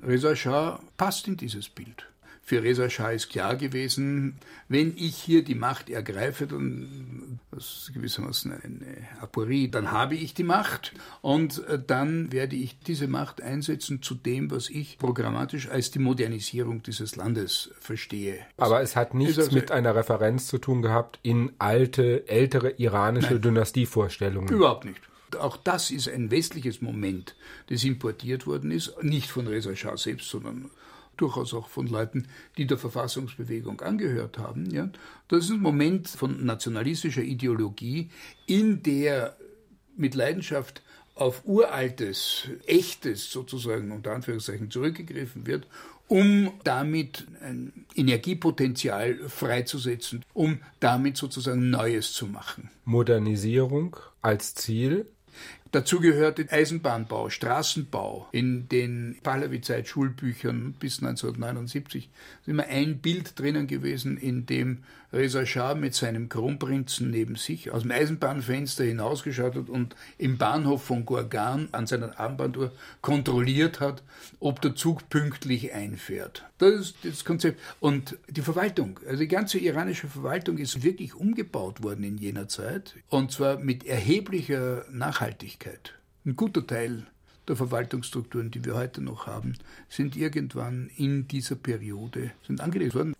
Reza 0.00 0.34
Shah 0.34 0.80
passt 0.96 1.28
in 1.28 1.36
dieses 1.36 1.68
Bild. 1.68 2.06
Für 2.44 2.60
Reza 2.64 2.90
Shah 2.90 3.10
ist 3.10 3.30
klar 3.30 3.54
gewesen, 3.54 4.36
wenn 4.68 4.94
ich 4.96 5.16
hier 5.16 5.44
die 5.44 5.54
Macht 5.54 5.88
ergreife, 5.88 6.48
dann, 6.48 7.38
das 7.52 7.64
ist 7.64 7.94
gewissermaßen 7.94 8.52
eine 8.52 8.84
Aporie, 9.20 9.68
dann 9.68 9.92
habe 9.92 10.16
ich 10.16 10.34
die 10.34 10.42
Macht 10.42 10.92
und 11.20 11.64
äh, 11.68 11.78
dann 11.78 12.32
werde 12.32 12.56
ich 12.56 12.80
diese 12.80 13.06
Macht 13.06 13.40
einsetzen 13.40 14.02
zu 14.02 14.16
dem, 14.16 14.50
was 14.50 14.70
ich 14.70 14.98
programmatisch 14.98 15.68
als 15.68 15.92
die 15.92 16.00
Modernisierung 16.00 16.82
dieses 16.82 17.14
Landes 17.14 17.70
verstehe. 17.78 18.40
Aber 18.56 18.82
es 18.82 18.96
hat 18.96 19.14
nichts 19.14 19.38
also, 19.38 19.52
mit 19.52 19.70
einer 19.70 19.94
Referenz 19.94 20.48
zu 20.48 20.58
tun 20.58 20.82
gehabt 20.82 21.20
in 21.22 21.52
alte, 21.60 22.26
ältere 22.26 22.70
iranische 22.70 23.34
Nein, 23.34 23.42
Dynastievorstellungen. 23.42 24.52
Überhaupt 24.52 24.84
nicht 24.84 25.00
auch 25.36 25.56
das 25.56 25.90
ist 25.90 26.08
ein 26.08 26.30
westliches 26.30 26.80
Moment, 26.80 27.34
das 27.68 27.84
importiert 27.84 28.46
worden 28.46 28.70
ist, 28.70 29.02
nicht 29.02 29.30
von 29.30 29.46
Reza 29.46 29.74
Shah 29.74 29.96
selbst, 29.96 30.28
sondern 30.28 30.70
durchaus 31.16 31.54
auch 31.54 31.68
von 31.68 31.86
Leuten, 31.86 32.26
die 32.56 32.66
der 32.66 32.78
Verfassungsbewegung 32.78 33.80
angehört 33.80 34.38
haben. 34.38 34.70
Ja. 34.70 34.90
Das 35.28 35.44
ist 35.44 35.50
ein 35.50 35.60
Moment 35.60 36.08
von 36.08 36.44
nationalistischer 36.44 37.22
Ideologie, 37.22 38.10
in 38.46 38.82
der 38.82 39.36
mit 39.96 40.14
Leidenschaft 40.14 40.82
auf 41.14 41.42
uraltes, 41.44 42.48
echtes 42.66 43.30
sozusagen 43.30 43.92
unter 43.92 44.12
Anführungszeichen 44.12 44.70
zurückgegriffen 44.70 45.46
wird, 45.46 45.66
um 46.08 46.52
damit 46.64 47.26
ein 47.42 47.86
Energiepotenzial 47.94 49.28
freizusetzen, 49.28 50.24
um 50.34 50.58
damit 50.80 51.16
sozusagen 51.16 51.70
Neues 51.70 52.12
zu 52.12 52.26
machen. 52.26 52.70
Modernisierung 52.84 53.96
als 54.20 54.54
Ziel 54.54 55.06
Dazu 55.72 56.00
gehörte 56.00 56.46
Eisenbahnbau, 56.50 57.30
Straßenbau. 57.30 58.28
In 58.30 58.68
den 58.68 59.16
Pahlavi-Zeit-Schulbüchern 59.22 60.74
bis 60.78 60.98
1979 60.98 62.10
ist 62.42 62.48
immer 62.48 62.64
ein 62.64 62.98
Bild 62.98 63.38
drinnen 63.38 63.66
gewesen, 63.66 64.18
in 64.18 64.44
dem 64.44 64.84
Reza 65.12 65.44
Schah 65.44 65.74
mit 65.74 65.94
seinem 65.94 66.28
Kronprinzen 66.28 67.10
neben 67.10 67.36
sich 67.36 67.70
aus 67.70 67.82
dem 67.82 67.90
Eisenbahnfenster 67.90 68.84
hinausgeschaut 68.84 69.54
hat 69.56 69.68
und 69.68 69.94
im 70.16 70.38
Bahnhof 70.38 70.82
von 70.84 71.04
Gorgan 71.04 71.68
an 71.72 71.86
seiner 71.86 72.18
Armbanduhr 72.18 72.72
kontrolliert 73.02 73.80
hat, 73.80 74.02
ob 74.40 74.62
der 74.62 74.74
Zug 74.74 75.10
pünktlich 75.10 75.74
einfährt. 75.74 76.44
Das 76.58 76.74
ist 76.74 76.96
das 77.02 77.24
Konzept. 77.24 77.60
Und 77.78 78.16
die 78.28 78.40
Verwaltung, 78.40 79.00
also 79.06 79.18
die 79.18 79.28
ganze 79.28 79.58
iranische 79.58 80.08
Verwaltung 80.08 80.56
ist 80.56 80.82
wirklich 80.82 81.14
umgebaut 81.14 81.82
worden 81.82 82.04
in 82.04 82.16
jener 82.16 82.48
Zeit 82.48 82.94
und 83.08 83.32
zwar 83.32 83.58
mit 83.58 83.84
erheblicher 83.84 84.86
Nachhaltigkeit. 84.90 85.94
Ein 86.24 86.36
guter 86.36 86.66
Teil 86.66 87.06
der 87.48 87.56
Verwaltungsstrukturen, 87.56 88.50
die 88.50 88.64
wir 88.64 88.74
heute 88.74 89.02
noch 89.02 89.26
haben, 89.26 89.54
sind 89.88 90.16
irgendwann 90.16 90.90
in 90.96 91.26
dieser 91.28 91.56
Periode 91.56 92.30
sind 92.46 92.60
angelegt 92.60 92.94
worden. 92.94 93.14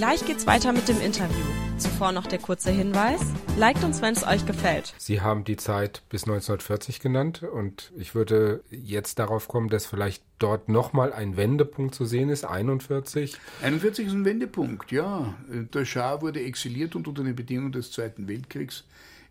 Gleich 0.00 0.24
geht's 0.24 0.46
weiter 0.46 0.72
mit 0.72 0.88
dem 0.88 0.98
Interview. 0.98 1.44
Zuvor 1.76 2.12
noch 2.12 2.26
der 2.26 2.38
kurze 2.38 2.70
Hinweis. 2.70 3.20
Liked 3.58 3.84
uns, 3.84 4.00
wenn 4.00 4.14
es 4.14 4.26
euch 4.26 4.46
gefällt. 4.46 4.94
Sie 4.96 5.20
haben 5.20 5.44
die 5.44 5.58
Zeit 5.58 6.00
bis 6.08 6.22
1940 6.22 7.00
genannt 7.00 7.42
und 7.42 7.92
ich 7.98 8.14
würde 8.14 8.64
jetzt 8.70 9.18
darauf 9.18 9.46
kommen, 9.46 9.68
dass 9.68 9.84
vielleicht 9.84 10.22
dort 10.38 10.70
nochmal 10.70 11.12
ein 11.12 11.36
Wendepunkt 11.36 11.94
zu 11.94 12.06
sehen 12.06 12.30
ist, 12.30 12.46
41. 12.46 13.36
41 13.60 14.06
ist 14.06 14.14
ein 14.14 14.24
Wendepunkt, 14.24 14.90
ja. 14.90 15.34
Der 15.50 15.84
Schah 15.84 16.22
wurde 16.22 16.40
exiliert 16.40 16.96
und 16.96 17.06
unter 17.06 17.22
den 17.22 17.36
Bedingungen 17.36 17.72
des 17.72 17.92
Zweiten 17.92 18.26
Weltkriegs 18.26 18.84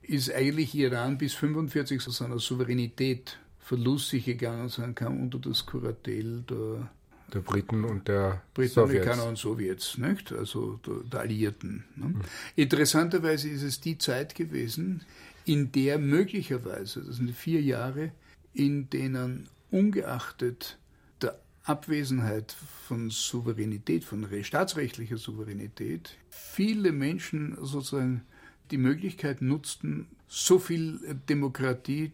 ist 0.04 0.32
eigentlich 0.32 0.76
Iran 0.76 1.18
bis 1.18 1.34
45 1.34 2.00
zu 2.00 2.12
seiner 2.12 2.38
Souveränität 2.38 3.40
verlustig 3.58 4.26
gegangen 4.26 4.70
sein 4.70 4.94
kam 4.94 5.20
unter 5.20 5.40
das 5.40 5.66
Kuratel 5.66 6.44
der 6.48 6.92
der 7.34 7.40
Briten 7.40 7.84
und 7.84 8.08
der 8.08 8.42
Briten. 8.54 8.80
Amerikaner 8.80 9.26
und 9.26 9.38
Sowjets, 9.38 9.98
nicht? 9.98 10.32
also 10.32 10.80
der, 10.86 10.96
der 11.12 11.20
Alliierten. 11.22 11.84
Ne? 11.96 12.06
Mhm. 12.08 12.22
Interessanterweise 12.56 13.50
ist 13.50 13.64
es 13.64 13.80
die 13.80 13.98
Zeit 13.98 14.36
gewesen, 14.36 15.02
in 15.46 15.72
der 15.72 15.98
möglicherweise, 15.98 17.02
das 17.02 17.16
sind 17.16 17.32
vier 17.32 17.62
Jahre, 17.62 18.12
in 18.54 18.90
denen 18.90 19.48
ungeachtet 19.72 20.78
der 21.22 21.40
Abwesenheit 21.64 22.56
von 22.88 23.10
Souveränität, 23.10 24.04
von 24.04 24.28
staatsrechtlicher 24.44 25.18
Souveränität, 25.18 26.18
viele 26.30 26.92
Menschen 26.92 27.58
sozusagen 27.62 28.24
die 28.72 28.78
Möglichkeit 28.78 29.42
nutzten, 29.42 30.08
so 30.28 30.60
viel 30.60 31.00
Demokratie 31.28 32.12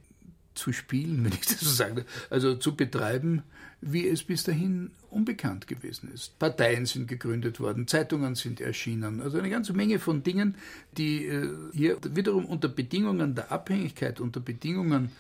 zu 0.54 0.72
spielen, 0.72 1.24
wenn 1.26 1.34
ich 1.34 1.42
das 1.42 1.60
so 1.60 1.70
sage, 1.70 2.06
also 2.30 2.56
zu 2.56 2.76
betreiben, 2.76 3.44
wie 3.82 4.08
es 4.08 4.24
bis 4.24 4.44
dahin 4.44 4.92
unbekannt 5.10 5.68
gewesen 5.68 6.12
ist. 6.14 6.38
Parteien 6.40 6.86
sind 6.86 7.08
gegründet 7.08 7.60
worden, 7.60 7.88
Zeitungen 7.88 8.36
sind 8.36 8.60
erschienen, 8.62 9.22
also 9.22 9.38
eine 9.38 9.50
ganze 9.50 9.74
Menge 9.74 10.00
von 10.00 10.24
Dingen, 10.24 10.56
die 10.98 11.26
äh, 11.26 11.50
hier 11.74 11.98
wiederum 12.14 12.46
unter 12.46 12.68
Bedingungen 12.68 13.36
der 13.36 13.52
Abhängigkeit, 13.52 14.20
unter 14.20 14.40
Bedingungen, 14.40 15.12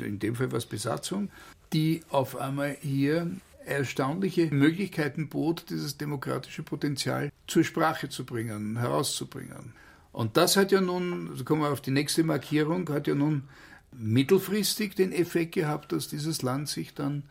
in 0.00 0.18
dem 0.18 0.34
Fall 0.34 0.52
was 0.52 0.66
Besatzung, 0.66 1.30
die 1.72 2.02
auf 2.10 2.36
einmal 2.36 2.76
hier 2.80 3.30
erstaunliche 3.64 4.46
Möglichkeiten 4.54 5.28
bot, 5.28 5.66
dieses 5.70 5.96
demokratische 5.96 6.62
Potenzial 6.62 7.30
zur 7.46 7.64
Sprache 7.64 8.08
zu 8.08 8.24
bringen, 8.24 8.78
herauszubringen. 8.78 9.72
Und 10.12 10.36
das 10.36 10.56
hat 10.56 10.72
ja 10.72 10.80
nun, 10.80 11.28
also 11.30 11.44
kommen 11.44 11.62
wir 11.62 11.70
auf 11.70 11.80
die 11.82 11.90
nächste 11.90 12.24
Markierung, 12.24 12.88
hat 12.88 13.06
ja 13.06 13.14
nun 13.14 13.42
mittelfristig 13.92 14.94
den 14.94 15.12
Effekt 15.12 15.52
gehabt, 15.52 15.92
dass 15.92 16.08
dieses 16.08 16.42
Land 16.42 16.68
sich 16.68 16.94
dann 16.94 17.24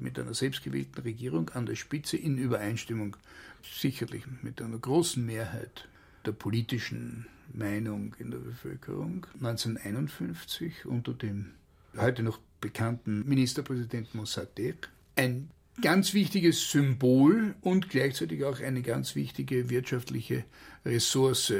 mit 0.00 0.18
einer 0.18 0.34
selbstgewählten 0.34 1.02
Regierung 1.02 1.50
an 1.50 1.66
der 1.66 1.76
Spitze 1.76 2.16
in 2.16 2.38
Übereinstimmung. 2.38 3.16
Sicherlich 3.62 4.24
mit 4.42 4.62
einer 4.62 4.78
großen 4.78 5.24
Mehrheit 5.24 5.88
der 6.24 6.32
politischen 6.32 7.26
Meinung 7.52 8.14
in 8.18 8.30
der 8.30 8.38
Bevölkerung. 8.38 9.26
1951 9.34 10.86
unter 10.86 11.12
dem 11.12 11.52
heute 11.96 12.22
noch 12.22 12.38
bekannten 12.60 13.28
Ministerpräsidenten 13.28 14.18
Mossadegh. 14.18 14.88
Ein 15.16 15.50
ganz 15.80 16.14
wichtiges 16.14 16.70
Symbol 16.70 17.54
und 17.60 17.88
gleichzeitig 17.88 18.44
auch 18.44 18.60
eine 18.60 18.82
ganz 18.82 19.14
wichtige 19.14 19.70
wirtschaftliche 19.70 20.44
Ressource 20.84 21.54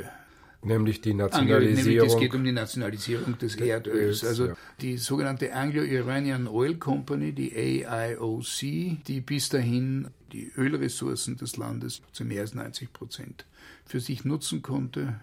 Nämlich 0.62 1.01
die 1.01 1.14
Nationalisierung. 1.14 1.85
Nämlich 1.85 2.12
es 2.12 2.18
geht 2.18 2.35
um 2.35 2.44
die 2.44 2.53
Nationalisierung 2.53 3.38
des 3.38 3.57
Erdöls. 3.57 4.25
Also 4.25 4.49
ja. 4.49 4.57
die 4.81 4.99
sogenannte 4.99 5.55
Anglo-Iranian 5.55 6.46
Oil 6.49 6.75
Company, 6.75 7.33
die 7.33 7.57
AIOC, 7.57 8.61
die 9.07 9.20
bis 9.25 9.49
dahin 9.49 10.09
die 10.33 10.53
Ölressourcen 10.57 11.37
des 11.37 11.57
Landes 11.57 12.03
zu 12.12 12.25
mehr 12.25 12.42
als 12.42 12.55
90 12.55 12.92
Prozent 12.92 13.46
für 13.87 14.01
sich 14.01 14.25
nutzen 14.25 14.61
konnte, 14.61 15.18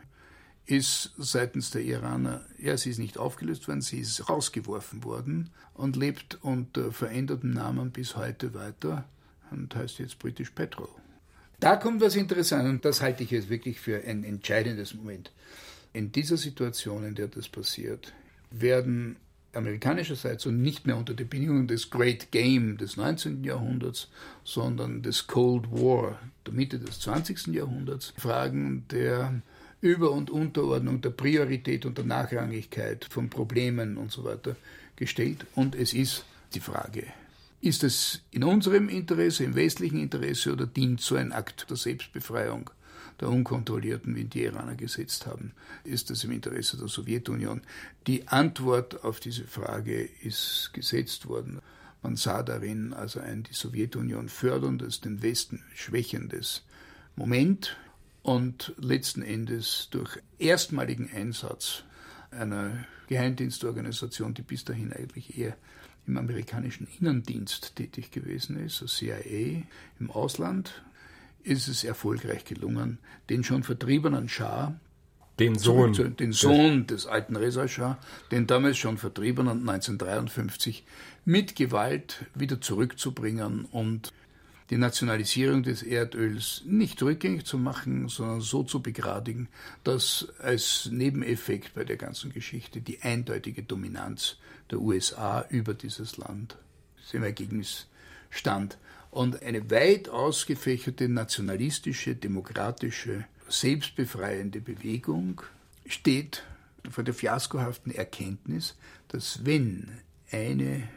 ist 0.66 1.14
seitens 1.18 1.70
der 1.70 1.84
Iraner, 1.84 2.44
ja, 2.58 2.76
sie 2.76 2.90
ist 2.90 2.98
nicht 2.98 3.18
aufgelöst 3.18 3.68
worden, 3.68 3.82
sie 3.82 4.00
ist 4.00 4.28
rausgeworfen 4.28 5.04
worden 5.04 5.50
und 5.74 5.96
lebt 5.96 6.40
unter 6.42 6.92
veränderten 6.92 7.52
Namen 7.52 7.92
bis 7.92 8.18
heute 8.18 8.54
weiter 8.54 9.06
und 9.50 9.74
heißt 9.76 10.00
jetzt 10.00 10.20
British 10.20 10.50
Petrol. 10.50 10.90
Da 11.60 11.76
kommt 11.76 12.02
was 12.02 12.16
Interessantes 12.16 12.70
und 12.70 12.86
das 12.86 13.02
halte 13.02 13.24
ich 13.24 13.32
jetzt 13.32 13.50
wirklich 13.50 13.80
für 13.80 14.04
ein 14.04 14.24
entscheidendes 14.24 14.94
Moment. 14.94 15.32
In 15.92 16.12
dieser 16.12 16.38
Situation, 16.38 17.04
in 17.04 17.16
der 17.16 17.28
das 17.28 17.50
passiert, 17.50 18.14
werden 18.52 19.16
amerikanischerseits 19.54 20.46
und 20.46 20.62
nicht 20.62 20.86
mehr 20.86 20.98
unter 20.98 21.16
den 21.16 21.28
Bedingungen 21.28 21.68
des 21.68 21.90
Great 21.90 22.32
Game 22.32 22.78
des 22.78 22.96
19. 22.96 23.44
Jahrhunderts, 23.44 24.10
sondern 24.44 25.02
des 25.02 25.26
Cold 25.26 25.72
War 25.72 26.20
der 26.46 26.54
Mitte 26.54 26.78
des 26.78 27.00
20. 27.00 27.48
Jahrhunderts 27.48 28.14
Fragen 28.18 28.86
der 28.92 29.42
Über- 29.82 30.12
und 30.12 30.30
Unterordnung, 30.30 31.02
der 31.02 31.10
Priorität 31.10 31.88
und 31.88 31.98
der 31.98 32.06
Nachrangigkeit 32.06 33.06
von 33.10 33.30
Problemen 33.30 33.98
und 33.98 34.12
so 34.12 34.24
weiter 34.24 34.56
gestellt. 34.96 35.46
Und 35.56 35.74
es 35.74 35.94
ist 35.94 36.24
die 36.54 36.60
Frage, 36.60 37.06
ist 37.62 37.84
es 37.84 38.22
in 38.32 38.44
unserem 38.44 38.90
Interesse, 38.90 39.44
im 39.44 39.56
westlichen 39.56 40.00
Interesse 40.00 40.54
oder 40.54 40.66
dient 40.66 41.02
so 41.02 41.16
ein 41.16 41.32
Akt 41.32 41.70
der 41.70 41.78
Selbstbefreiung 41.78 42.70
der 43.20 43.30
Unkontrollierten, 43.30 44.16
wie 44.16 44.26
die 44.26 44.44
Iraner 44.44 44.76
gesetzt 44.76 45.26
haben? 45.26 45.54
Ist 45.84 46.12
es 46.12 46.24
im 46.24 46.32
Interesse 46.32 46.78
der 46.78 46.88
Sowjetunion? 46.88 47.62
Die 48.06 48.28
Antwort 48.28 49.04
auf 49.04 49.20
diese 49.20 49.46
Frage 49.46 50.04
ist 50.22 50.72
gesetzt 50.74 51.28
worden. 51.28 51.60
Man 52.04 52.16
sah 52.16 52.44
darin 52.44 52.94
also 52.94 53.20
ein 53.20 53.44
die 53.44 53.54
Sowjetunion 53.54 54.30
förderndes, 54.30 55.02
den 55.02 55.24
Westen 55.24 55.64
schwächendes 55.74 56.64
Moment 57.16 57.76
und 58.22 58.74
letzten 58.78 59.24
Endes 59.24 59.88
durch 59.90 60.20
erstmaligen 60.38 61.10
Einsatz 61.12 61.84
einer 62.30 62.86
Geheimdienstorganisation, 63.08 64.36
die 64.36 64.44
bis 64.44 64.66
dahin 64.66 64.94
eigentlich 64.94 65.38
eher 65.38 65.58
im 66.08 66.18
amerikanischen 66.18 66.88
Innendienst 67.00 67.76
tätig 67.76 68.12
gewesen 68.12 68.58
ist, 68.58 68.82
das 68.82 68.96
CIA 68.96 69.64
im 70.00 70.12
Ausland, 70.12 70.84
ist 71.44 71.68
es 71.68 71.84
erfolgreich 71.84 72.46
gelungen, 72.46 72.98
den 73.30 73.44
schon 73.44 73.64
vertriebenen 73.64 74.28
Schah, 74.30 74.80
den 75.40 75.56
Sohn, 75.56 75.94
zu, 75.94 76.10
den 76.10 76.32
Sohn 76.32 76.88
des 76.88 77.06
alten 77.06 77.36
Reza 77.36 77.68
Schah, 77.68 78.00
den 78.32 78.48
damals 78.48 78.78
schon 78.78 78.98
vertriebenen 78.98 79.60
1953 79.60 80.84
mit 81.26 81.56
Gewalt 81.56 82.26
wieder 82.34 82.60
zurückzubringen 82.60 83.66
und 83.66 84.14
die 84.70 84.78
Nationalisierung 84.78 85.64
des 85.64 85.82
Erdöls 85.82 86.64
nicht 86.66 87.02
rückgängig 87.02 87.46
zu 87.46 87.58
machen, 87.58 88.10
sondern 88.10 88.42
so 88.42 88.64
zu 88.64 88.82
begradigen, 88.82 89.48
dass 89.84 90.28
als 90.40 90.90
Nebeneffekt 90.92 91.74
bei 91.74 91.86
der 91.86 91.96
ganzen 91.96 92.34
Geschichte 92.34 92.82
die 92.82 93.02
eindeutige 93.02 93.64
Dominanz 93.64 94.38
der 94.70 94.80
USA 94.80 95.46
über 95.50 95.74
dieses 95.74 96.18
Land 96.18 96.58
im 97.14 97.24
Ergebnis 97.24 97.88
stand. 98.30 98.78
Und 99.10 99.42
eine 99.42 99.72
weit 99.72 100.10
ausgefächerte 100.10 101.08
nationalistische, 101.08 102.16
demokratische, 102.16 103.26
selbstbefreiende 103.48 104.60
Bewegung 104.60 105.42
steht 105.86 106.44
vor 106.90 107.06
der 107.06 107.14
fiaskohaften 107.14 107.94
Erkenntnis, 107.94 108.76
dass 109.08 109.46
wenn 109.46 109.90
eine 110.32 110.90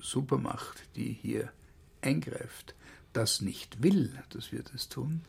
Supermacht, 0.00 0.82
die 0.96 1.12
hier 1.12 1.52
eingreift, 2.00 2.74
das 3.12 3.40
nicht 3.40 3.82
will, 3.82 4.12
dass 4.30 4.52
wir 4.52 4.62
das 4.62 4.88
tun, 4.88 5.22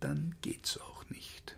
dann 0.00 0.34
geht's 0.42 0.78
auch 0.78 1.08
nicht. 1.10 1.56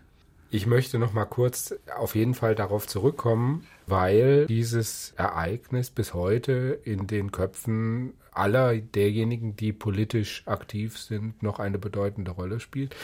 Ich 0.53 0.65
möchte 0.65 0.99
noch 0.99 1.13
mal 1.13 1.25
kurz 1.25 1.73
auf 1.95 2.13
jeden 2.13 2.33
Fall 2.33 2.55
darauf 2.55 2.85
zurückkommen, 2.85 3.65
weil 3.87 4.47
dieses 4.47 5.13
Ereignis 5.15 5.89
bis 5.89 6.13
heute 6.13 6.77
in 6.83 7.07
den 7.07 7.31
Köpfen 7.31 8.13
aller 8.33 8.75
derjenigen, 8.75 9.55
die 9.55 9.71
politisch 9.71 10.43
aktiv 10.47 10.97
sind, 10.97 11.41
noch 11.41 11.59
eine 11.59 11.79
bedeutende 11.79 12.31
Rolle 12.31 12.59
spielt. 12.59 12.95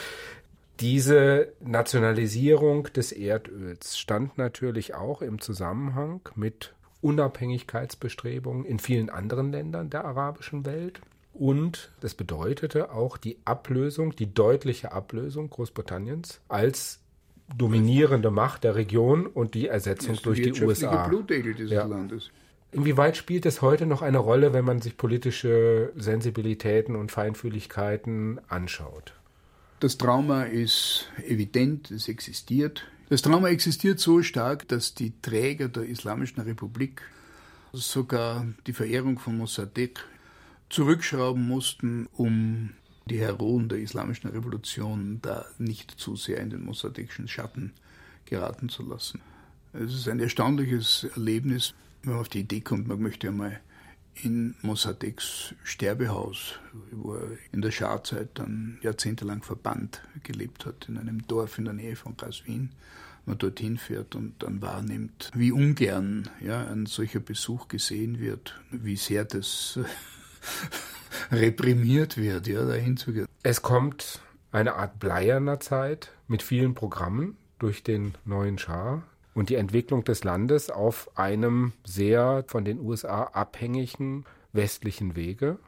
Diese 0.82 1.54
Nationalisierung 1.62 2.84
des 2.94 3.14
Erdöls 3.14 3.98
stand 3.98 4.38
natürlich 4.38 4.94
auch 4.94 5.22
im 5.22 5.40
Zusammenhang 5.40 6.22
mit 6.36 6.74
Unabhängigkeitsbestrebungen 7.02 8.66
in 8.66 8.80
vielen 8.80 9.10
anderen 9.10 9.52
Ländern 9.52 9.90
der 9.90 10.04
arabischen 10.04 10.66
Welt 10.66 11.00
Und 11.38 11.92
das 12.00 12.16
bedeutete 12.16 12.92
auch 12.92 13.16
die 13.18 13.38
Ablösung, 13.46 14.16
die 14.16 14.34
deutliche 14.34 14.92
Ablösung 14.92 15.52
Großbritanniens 15.52 16.42
als 16.48 17.00
dominierende 17.56 18.32
Macht 18.32 18.64
der 18.64 18.76
Region 18.76 19.28
und 19.28 19.54
die 19.54 19.68
Ersetzung 19.68 20.18
durch 20.24 20.42
die 20.42 20.64
USA. 20.64 21.08
Blutegel 21.08 21.54
dieses 21.54 21.72
ja. 21.72 21.86
Landes. 21.86 22.32
Inwieweit 22.72 23.18
spielt 23.18 23.46
es 23.46 23.62
heute 23.62 23.86
noch 23.86 24.02
eine 24.02 24.18
Rolle, 24.18 24.52
wenn 24.52 24.66
man 24.66 24.82
sich 24.82 24.98
politische 24.98 25.94
Sensibilitäten 25.96 26.96
und 26.96 27.12
Feinfühligkeiten 27.12 28.42
anschaut? 28.50 29.14
Das 29.80 29.98
Trauma 30.00 30.44
ist 30.44 31.06
evident, 31.28 31.92
es 31.92 32.08
existiert. 32.08 32.84
Das 33.10 33.22
Trauma 33.22 33.50
existiert 33.50 34.00
so 34.00 34.24
stark, 34.24 34.68
dass 34.68 34.96
die 34.96 35.14
Träger 35.22 35.70
der 35.70 35.84
Islamischen 35.84 36.42
Republik 36.42 37.04
sogar 37.74 38.46
die 38.66 38.74
Verehrung 38.74 39.20
von 39.20 39.38
Mossadegh 39.38 40.00
zurückschrauben 40.70 41.48
mussten, 41.48 42.08
um 42.14 42.72
die 43.06 43.20
Heroen 43.20 43.70
der 43.70 43.80
Islamischen 43.80 44.30
Revolution 44.30 45.20
da 45.22 45.46
nicht 45.58 45.92
zu 45.92 46.16
sehr 46.16 46.40
in 46.40 46.50
den 46.50 46.66
mossadeghschen 46.66 47.28
Schatten 47.28 47.74
geraten 48.26 48.70
zu 48.70 48.84
lassen. 48.84 49.22
Es 49.74 49.94
ist 49.94 50.08
ein 50.08 50.20
erstaunliches 50.20 51.06
Erlebnis, 51.16 51.74
wenn 52.04 52.14
man 52.14 52.22
auf 52.22 52.30
die 52.30 52.42
Idee 52.42 52.62
kommt, 52.62 52.88
man 52.88 53.02
möchte 53.02 53.28
einmal 53.28 53.60
in 54.24 54.56
Mossadeghs 54.62 55.54
Sterbehaus, 55.64 56.60
wo 56.92 57.16
er 57.16 57.38
in 57.52 57.62
der 57.62 57.72
Scharzeit 57.72 58.30
dann 58.34 58.80
jahrzehntelang 58.82 59.44
verbannt 59.44 60.02
gelebt 60.24 60.66
hat, 60.66 60.90
in 60.90 60.98
einem 60.98 61.26
Dorf 61.28 61.58
in 61.58 61.66
der 61.66 61.74
Nähe 61.74 61.96
von 61.96 62.18
Kaswin, 62.18 62.72
man 63.26 63.38
dorthin 63.38 63.78
fährt 63.78 64.16
und 64.16 64.42
dann 64.42 64.62
wahrnimmt, 64.62 65.32
wie 65.36 65.52
ungern 65.52 66.30
ja, 66.42 66.66
ein 66.66 66.86
solcher 66.86 67.20
Besuch 67.20 67.68
gesehen 67.68 68.20
wird, 68.20 68.60
wie 68.72 68.96
sehr 68.96 69.26
das 69.26 69.78
reprimiert 71.32 72.18
wird, 72.18 72.48
ja, 72.48 72.66
dahin 72.66 72.98
zu 72.98 73.14
gehen. 73.14 73.28
Es 73.44 73.62
kommt 73.62 74.22
eine 74.52 74.76
Art 74.76 75.00
bleierner 75.00 75.60
Zeit 75.60 76.12
mit 76.28 76.42
vielen 76.44 76.76
Programmen 76.76 77.38
durch 77.60 77.84
den 77.84 78.16
neuen 78.26 78.58
Schah, 78.58 79.04
und 79.38 79.50
die 79.50 79.56
Entwicklung 79.56 80.04
des 80.04 80.24
Landes 80.24 80.72
auf 80.72 81.16
einem 81.16 81.74
sehr 81.86 82.44
von 82.48 82.66
den 82.66 82.80
USA 82.80 83.24
abhängigen 83.26 84.26
westlichen 84.52 85.16
Wege. 85.16 85.60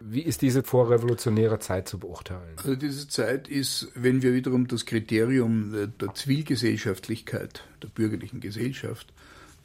Wie 0.00 0.22
ist 0.22 0.40
diese 0.40 0.62
vorrevolutionäre 0.62 1.58
Zeit 1.58 1.86
zu 1.86 1.98
beurteilen? 1.98 2.56
Also 2.56 2.74
diese 2.76 3.08
Zeit 3.08 3.46
ist, 3.46 3.88
wenn 3.94 4.22
wir 4.22 4.32
wiederum 4.32 4.66
das 4.66 4.86
Kriterium 4.86 5.70
der 6.00 6.14
Zivilgesellschaftlichkeit, 6.14 7.62
der 7.82 7.88
bürgerlichen 7.88 8.40
Gesellschaft, 8.40 9.12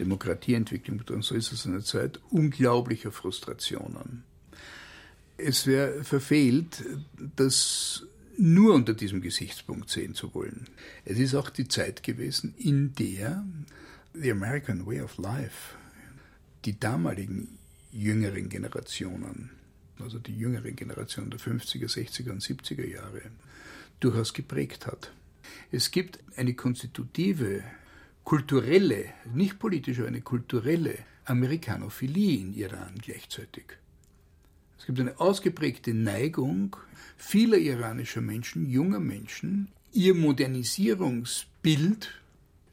Demokratieentwicklung 0.01 0.97
betrachten, 0.97 1.21
so 1.21 1.35
ist 1.35 1.53
es 1.53 1.65
eine 1.65 1.81
Zeit 1.81 2.19
unglaublicher 2.31 3.13
Frustrationen. 3.13 4.25
Es 5.37 5.67
wäre 5.67 6.03
verfehlt, 6.03 6.83
dass 7.35 8.03
nur 8.37 8.73
unter 8.73 8.93
diesem 8.93 9.21
Gesichtspunkt 9.21 9.89
sehen 9.89 10.13
zu 10.13 10.33
wollen. 10.33 10.67
Es 11.03 11.19
ist 11.19 11.35
auch 11.35 11.49
die 11.49 11.67
Zeit 11.67 12.03
gewesen, 12.03 12.53
in 12.57 12.93
der 12.95 13.45
the 14.13 14.31
American 14.31 14.85
Way 14.85 15.01
of 15.01 15.17
Life 15.17 15.75
die 16.63 16.79
damaligen 16.79 17.59
jüngeren 17.91 18.49
Generationen, 18.49 19.51
also 19.99 20.19
die 20.19 20.37
jüngere 20.37 20.71
Generation 20.71 21.29
der 21.29 21.39
50er, 21.39 21.87
60er 21.87 22.31
und 22.31 22.41
70er 22.41 22.85
Jahre, 22.85 23.21
durchaus 23.99 24.33
geprägt 24.33 24.87
hat. 24.87 25.11
Es 25.71 25.91
gibt 25.91 26.19
eine 26.35 26.53
konstitutive, 26.53 27.63
kulturelle, 28.23 29.05
nicht 29.33 29.59
politische, 29.59 30.07
eine 30.07 30.21
kulturelle 30.21 30.97
Amerikanophilie 31.25 32.39
in 32.39 32.53
Iran 32.53 32.95
gleichzeitig. 33.01 33.65
Es 34.85 34.87
gibt 34.87 34.99
eine 34.99 35.19
ausgeprägte 35.19 35.95
Neigung 35.95 36.75
vieler 37.17 37.57
iranischer 37.57 38.21
Menschen, 38.21 38.69
junger 38.69 38.99
Menschen, 38.99 39.69
ihr 39.93 40.13
Modernisierungsbild 40.13 42.21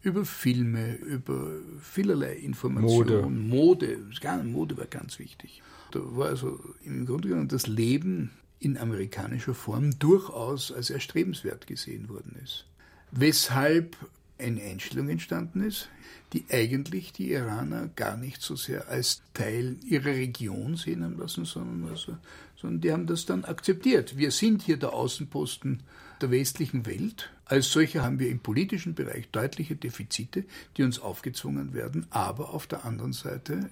über 0.03 0.27
Filme, 0.27 0.97
über 0.97 1.53
vielerlei 1.81 2.35
Informationen, 2.35 3.49
Mode, 3.49 3.97
Mode, 3.97 4.45
Mode 4.45 4.77
war 4.77 4.85
ganz 4.89 5.19
wichtig. 5.19 5.63
Da 5.93 6.01
war 6.03 6.29
also 6.29 6.61
im 6.85 7.07
Grunde 7.07 7.29
genommen 7.29 7.49
das 7.49 7.67
Leben 7.67 8.31
in 8.61 8.77
amerikanischer 8.77 9.55
Form 9.55 9.99
durchaus 9.99 10.71
als 10.71 10.91
erstrebenswert 10.91 11.67
gesehen 11.67 12.11
worden 12.11 12.37
ist. 12.45 12.67
Weshalb 13.11 13.97
eine 14.43 14.63
Einstellung 14.63 15.09
entstanden 15.09 15.63
ist, 15.63 15.89
die 16.33 16.45
eigentlich 16.51 17.13
die 17.13 17.31
Iraner 17.31 17.89
gar 17.95 18.17
nicht 18.17 18.43
so 18.43 18.57
sehr 18.57 18.89
als 18.89 19.23
Teil 19.35 19.77
ihrer 19.85 20.07
Region 20.07 20.77
sehen 20.77 21.05
haben 21.05 21.19
lassen, 21.19 21.45
sondern, 21.45 21.91
also, 21.91 22.17
sondern 22.57 22.81
die 22.81 22.93
haben 22.93 23.07
das 23.07 23.27
dann 23.27 23.45
akzeptiert. 23.45 24.17
Wir 24.17 24.31
sind 24.31 24.63
hier 24.63 24.77
der 24.77 24.93
Außenposten 24.93 25.83
der 26.21 26.31
westlichen 26.31 26.87
Welt. 26.87 27.31
Als 27.45 27.71
solche 27.71 28.03
haben 28.03 28.19
wir 28.19 28.31
im 28.31 28.41
politischen 28.41 28.95
Bereich 28.95 29.29
deutliche 29.31 29.77
Defizite, 29.77 30.45
die 30.77 30.85
uns 30.85 30.99
aufgezwungen 30.99 31.75
werden, 31.75 32.07
aber 32.11 32.51
auf 32.51 32.67
der 32.67 32.85
anderen 32.85 33.13
Seite, 33.13 33.69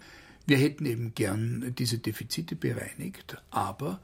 wir 0.47 0.59
hätten 0.59 0.85
eben 0.85 1.15
gern 1.15 1.75
diese 1.79 1.99
Defizite 1.99 2.57
bereinigt, 2.57 3.37
aber 3.51 4.01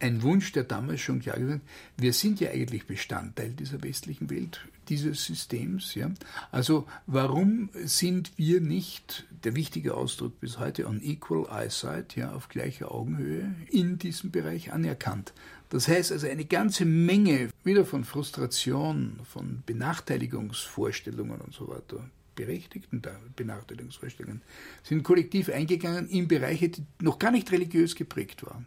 ein 0.00 0.22
Wunsch, 0.22 0.52
der 0.52 0.64
damals 0.64 1.00
schon 1.00 1.20
klar 1.20 1.38
gewesen 1.38 1.60
wir 1.96 2.12
sind 2.12 2.40
ja 2.40 2.50
eigentlich 2.50 2.86
Bestandteil 2.86 3.50
dieser 3.50 3.82
westlichen 3.82 4.30
Welt, 4.30 4.60
dieses 4.88 5.24
Systems. 5.24 5.94
Ja? 5.94 6.10
Also 6.50 6.86
warum 7.06 7.70
sind 7.74 8.32
wir 8.36 8.60
nicht, 8.60 9.26
der 9.44 9.54
wichtige 9.54 9.94
Ausdruck 9.94 10.40
bis 10.40 10.58
heute, 10.58 10.86
on 10.86 11.00
equal 11.02 11.46
eyesight, 11.50 12.16
ja, 12.16 12.32
auf 12.32 12.48
gleicher 12.48 12.92
Augenhöhe, 12.92 13.54
in 13.70 13.98
diesem 13.98 14.30
Bereich 14.30 14.72
anerkannt? 14.72 15.32
Das 15.70 15.86
heißt 15.86 16.12
also 16.12 16.26
eine 16.26 16.46
ganze 16.46 16.84
Menge 16.84 17.50
wieder 17.62 17.84
von 17.84 18.04
Frustration, 18.04 19.20
von 19.24 19.62
Benachteiligungsvorstellungen 19.66 21.40
und 21.40 21.52
so 21.52 21.68
weiter 21.68 22.08
berechtigten 22.34 23.02
Benachteiligungsvorstellungen 23.34 24.42
sind 24.84 25.02
kollektiv 25.02 25.48
eingegangen 25.50 26.08
in 26.08 26.28
Bereiche, 26.28 26.68
die 26.68 26.84
noch 27.00 27.18
gar 27.18 27.32
nicht 27.32 27.50
religiös 27.50 27.96
geprägt 27.96 28.46
waren. 28.46 28.66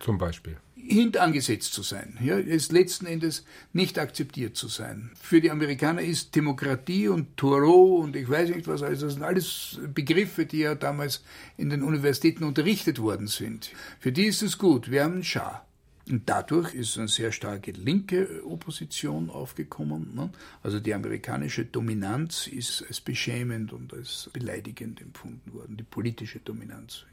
Zum 0.00 0.18
Beispiel 0.18 0.58
hintangesetzt 0.88 1.72
zu 1.72 1.82
sein, 1.82 2.16
ja, 2.20 2.38
ist 2.38 2.72
letzten 2.72 3.06
Endes 3.06 3.44
nicht 3.72 3.98
akzeptiert 3.98 4.56
zu 4.56 4.68
sein. 4.68 5.10
Für 5.20 5.40
die 5.40 5.50
Amerikaner 5.50 6.02
ist 6.02 6.34
Demokratie 6.34 7.08
und 7.08 7.36
Thoreau 7.36 7.96
und 7.96 8.16
ich 8.16 8.28
weiß 8.28 8.50
nicht 8.50 8.66
was, 8.66 8.82
also 8.82 9.06
das 9.06 9.14
sind 9.14 9.22
alles 9.22 9.80
Begriffe, 9.94 10.46
die 10.46 10.60
ja 10.60 10.74
damals 10.74 11.22
in 11.56 11.70
den 11.70 11.82
Universitäten 11.82 12.44
unterrichtet 12.44 13.00
worden 13.00 13.26
sind. 13.26 13.70
Für 14.00 14.12
die 14.12 14.26
ist 14.26 14.42
es 14.42 14.58
gut, 14.58 14.90
wir 14.90 15.04
haben 15.04 15.14
einen 15.14 15.24
Schah. 15.24 15.62
Und 16.08 16.28
dadurch 16.28 16.72
ist 16.72 16.98
eine 16.98 17.08
sehr 17.08 17.32
starke 17.32 17.72
linke 17.72 18.44
Opposition 18.46 19.28
aufgekommen. 19.28 20.14
Ne? 20.14 20.30
Also 20.62 20.78
die 20.78 20.94
amerikanische 20.94 21.64
Dominanz 21.64 22.46
ist 22.46 22.84
als 22.86 23.00
beschämend 23.00 23.72
und 23.72 23.92
als 23.92 24.30
beleidigend 24.32 25.00
empfunden 25.00 25.52
worden, 25.52 25.76
die 25.76 25.82
politische 25.82 26.38
Dominanz. 26.38 27.04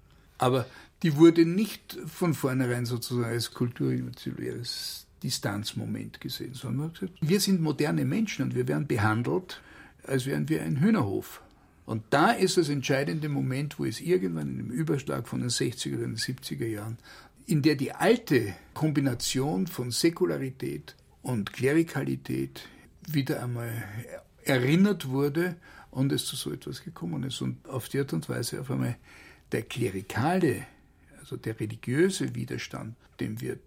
Aber 0.43 0.65
die 1.03 1.15
wurde 1.15 1.45
nicht 1.45 1.97
von 2.06 2.34
vornherein 2.34 2.86
sozusagen 2.86 3.23
als 3.32 3.53
kulturindividuelles 3.53 5.08
Distanzmoment 5.23 6.19
gesehen, 6.19 6.53
sondern 6.53 6.91
gesagt, 6.91 7.13
wir 7.21 7.39
sind 7.39 7.62
moderne 7.62 8.03
Menschen 8.03 8.43
und 8.43 8.56
wir 8.56 8.67
werden 8.67 8.86
behandelt, 8.86 9.62
als 10.06 10.25
wären 10.25 10.49
wir 10.49 10.62
ein 10.62 10.82
Hühnerhof. 10.82 11.41
Und 11.86 12.03
da 12.10 12.32
ist 12.32 12.58
das 12.58 12.67
entscheidende 12.67 13.29
Moment, 13.29 13.79
wo 13.79 13.86
es 13.86 14.01
irgendwann 14.01 14.49
in 14.49 14.58
dem 14.58 14.71
Überschlag 14.71 15.29
von 15.29 15.39
den 15.39 15.49
60er 15.49 15.95
oder 15.95 16.08
den 16.08 16.17
70er 16.17 16.67
Jahren, 16.67 16.97
in 17.45 17.62
der 17.62 17.75
die 17.75 17.93
alte 17.93 18.53
Kombination 18.73 19.67
von 19.67 19.91
Säkularität 19.91 20.95
und 21.21 21.53
Klerikalität 21.53 22.67
wieder 23.08 23.41
einmal 23.41 23.71
erinnert 24.43 25.08
wurde 25.08 25.56
und 25.89 26.12
es 26.12 26.25
zu 26.25 26.36
so 26.36 26.51
etwas 26.51 26.84
gekommen 26.84 27.23
ist 27.23 27.41
und 27.41 27.65
auf 27.69 27.88
die 27.88 27.99
Art 27.99 28.12
und 28.12 28.27
Weise 28.27 28.60
auf 28.60 28.69
einmal 28.69 28.97
der 29.53 29.61
klerikale, 29.63 30.65
also 31.19 31.37
der 31.37 31.59
religiöse 31.59 32.35
Widerstand, 32.35 32.95
dem 33.19 33.39
wir 33.39 33.57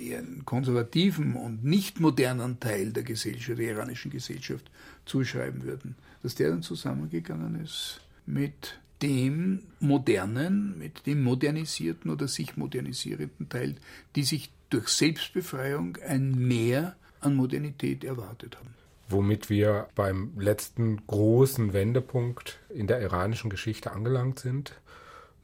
eher 0.00 0.18
einen 0.18 0.44
konservativen 0.44 1.34
und 1.36 1.64
nicht 1.64 2.00
modernen 2.00 2.58
Teil 2.58 2.92
der 2.92 3.02
Gesellschaft, 3.02 3.58
der 3.58 3.70
iranischen 3.70 4.10
Gesellschaft 4.10 4.70
zuschreiben 5.04 5.62
würden, 5.62 5.94
dass 6.22 6.34
der 6.34 6.50
dann 6.50 6.62
zusammengegangen 6.62 7.62
ist 7.62 8.00
mit 8.24 8.80
dem 9.02 9.62
modernen, 9.78 10.78
mit 10.78 11.06
dem 11.06 11.22
modernisierten 11.22 12.10
oder 12.10 12.28
sich 12.28 12.56
modernisierenden 12.56 13.48
Teil, 13.48 13.76
die 14.16 14.22
sich 14.22 14.50
durch 14.70 14.88
Selbstbefreiung 14.88 15.98
ein 16.06 16.34
Mehr 16.34 16.96
an 17.20 17.34
Modernität 17.34 18.04
erwartet 18.04 18.56
haben. 18.56 18.74
Womit 19.08 19.50
wir 19.50 19.88
beim 19.94 20.32
letzten 20.38 21.06
großen 21.06 21.72
Wendepunkt 21.72 22.58
in 22.70 22.88
der 22.88 23.00
iranischen 23.00 23.50
Geschichte 23.50 23.92
angelangt 23.92 24.40
sind. 24.40 24.80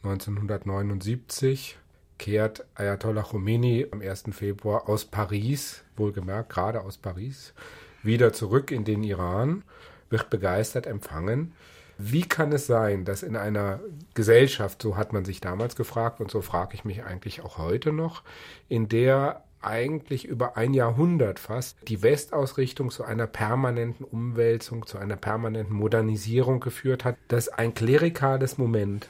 1979 0.05 1.79
kehrt 2.19 2.65
Ayatollah 2.75 3.23
Khomeini 3.23 3.87
am 3.91 4.01
1. 4.01 4.25
Februar 4.33 4.89
aus 4.89 5.05
Paris, 5.05 5.85
wohlgemerkt 5.97 6.51
gerade 6.51 6.83
aus 6.83 6.99
Paris, 6.99 7.55
wieder 8.03 8.33
zurück 8.33 8.71
in 8.71 8.85
den 8.85 9.05
Iran, 9.05 9.63
wird 10.11 10.29
begeistert 10.31 10.87
empfangen. 10.87 11.53
Wie 11.99 12.23
kann 12.23 12.53
es 12.53 12.67
sein, 12.67 13.05
dass 13.05 13.23
in 13.23 13.37
einer 13.37 13.81
Gesellschaft, 14.15 14.83
so 14.83 14.97
hat 14.97 15.13
man 15.13 15.25
sich 15.25 15.41
damals 15.41 15.77
gefragt 15.77 16.21
und 16.21 16.31
so 16.31 16.41
frage 16.41 16.75
ich 16.75 16.85
mich 16.85 17.05
eigentlich 17.05 17.43
auch 17.43 17.59
heute 17.59 17.93
noch, 17.93 18.23
in 18.69 18.89
der 18.89 19.45
eigentlich 19.61 20.25
über 20.25 20.57
ein 20.57 20.75
Jahrhundert 20.75 21.39
fast 21.39 21.77
die 21.89 22.03
Westausrichtung 22.03 22.91
zu 22.91 23.05
einer 23.05 23.29
permanenten 23.29 24.05
Umwälzung, 24.05 24.87
zu 24.87 24.99
einer 24.99 25.17
permanenten 25.17 25.77
Modernisierung 25.77 26.59
geführt 26.59 27.05
hat, 27.05 27.17
dass 27.29 27.49
ein 27.49 27.75
klerikales 27.75 28.59
Moment 28.59 29.07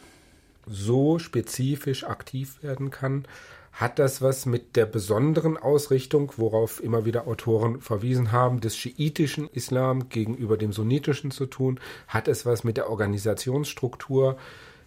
so 0.66 1.18
spezifisch 1.18 2.04
aktiv 2.04 2.62
werden 2.62 2.90
kann, 2.90 3.24
hat 3.72 3.98
das 3.98 4.20
was 4.20 4.44
mit 4.44 4.76
der 4.76 4.84
besonderen 4.84 5.56
Ausrichtung, 5.56 6.32
worauf 6.36 6.82
immer 6.82 7.06
wieder 7.06 7.26
Autoren 7.26 7.80
verwiesen 7.80 8.30
haben, 8.30 8.60
des 8.60 8.76
schiitischen 8.76 9.48
Islam 9.48 10.10
gegenüber 10.10 10.58
dem 10.58 10.72
sunnitischen 10.72 11.30
zu 11.30 11.46
tun? 11.46 11.80
Hat 12.06 12.28
es 12.28 12.44
was 12.44 12.64
mit 12.64 12.76
der 12.76 12.90
Organisationsstruktur 12.90 14.36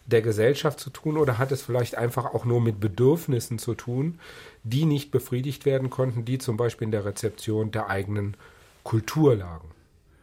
der 0.06 0.22
Gesellschaft 0.22 0.80
zu 0.80 0.92
tun 0.92 1.18
oder 1.18 1.40
hat 1.40 1.52
es 1.52 1.64
vielleicht 1.64 1.98
einfach 1.98 2.26
auch 2.26 2.46
nur 2.46 2.62
mit 2.62 2.80
Bedürfnissen 2.80 3.58
zu 3.58 3.74
tun, 3.74 4.20
die 4.64 4.86
nicht 4.86 5.10
befriedigt 5.10 5.66
werden 5.66 5.90
konnten, 5.90 6.24
die 6.24 6.38
zum 6.38 6.58
Beispiel 6.58 6.86
in 6.86 6.92
der 6.92 7.06
Rezeption 7.06 7.72
der 7.72 7.90
eigenen 7.90 8.38
Kultur 8.84 9.36
lagen? 9.36 9.70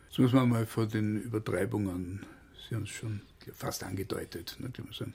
Jetzt 0.08 0.20
muss 0.20 0.32
man 0.32 0.48
mal 0.48 0.66
vor 0.66 0.86
den 0.86 1.20
Übertreibungen, 1.20 2.24
Sie 2.68 2.76
haben 2.76 2.84
es 2.84 2.90
schon 2.90 3.22
fast 3.54 3.82
angedeutet, 3.82 4.56
ne, 4.60 4.70
sagen, 4.92 5.14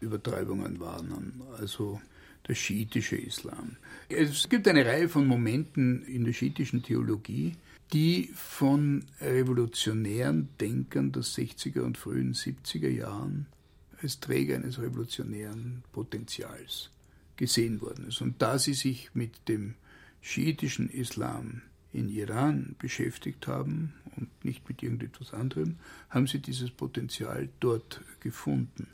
Übertreibungen 0.00 0.80
warnen. 0.80 1.42
Also 1.58 2.00
der 2.46 2.54
schiitische 2.54 3.16
Islam. 3.16 3.76
Es 4.08 4.48
gibt 4.48 4.66
eine 4.68 4.86
Reihe 4.86 5.08
von 5.08 5.26
Momenten 5.26 6.02
in 6.06 6.24
der 6.24 6.32
schiitischen 6.32 6.82
Theologie, 6.82 7.56
die 7.92 8.30
von 8.34 9.04
revolutionären 9.20 10.48
Denkern 10.60 11.12
der 11.12 11.22
60er 11.22 11.80
und 11.80 11.98
frühen 11.98 12.34
70er 12.34 12.88
Jahren 12.88 13.46
als 14.02 14.20
Träger 14.20 14.56
eines 14.56 14.78
revolutionären 14.78 15.82
Potenzials 15.92 16.90
gesehen 17.36 17.80
worden 17.80 18.08
ist. 18.08 18.20
Und 18.20 18.40
da 18.40 18.58
sie 18.58 18.74
sich 18.74 19.10
mit 19.14 19.48
dem 19.48 19.74
schiitischen 20.20 20.90
Islam 20.90 21.62
in 21.92 22.08
Iran 22.08 22.76
beschäftigt 22.78 23.46
haben 23.46 23.94
und 24.16 24.44
nicht 24.44 24.68
mit 24.68 24.82
irgendetwas 24.82 25.32
anderem, 25.32 25.76
haben 26.10 26.26
sie 26.26 26.40
dieses 26.40 26.70
Potenzial 26.70 27.48
dort 27.60 28.02
gefunden. 28.20 28.88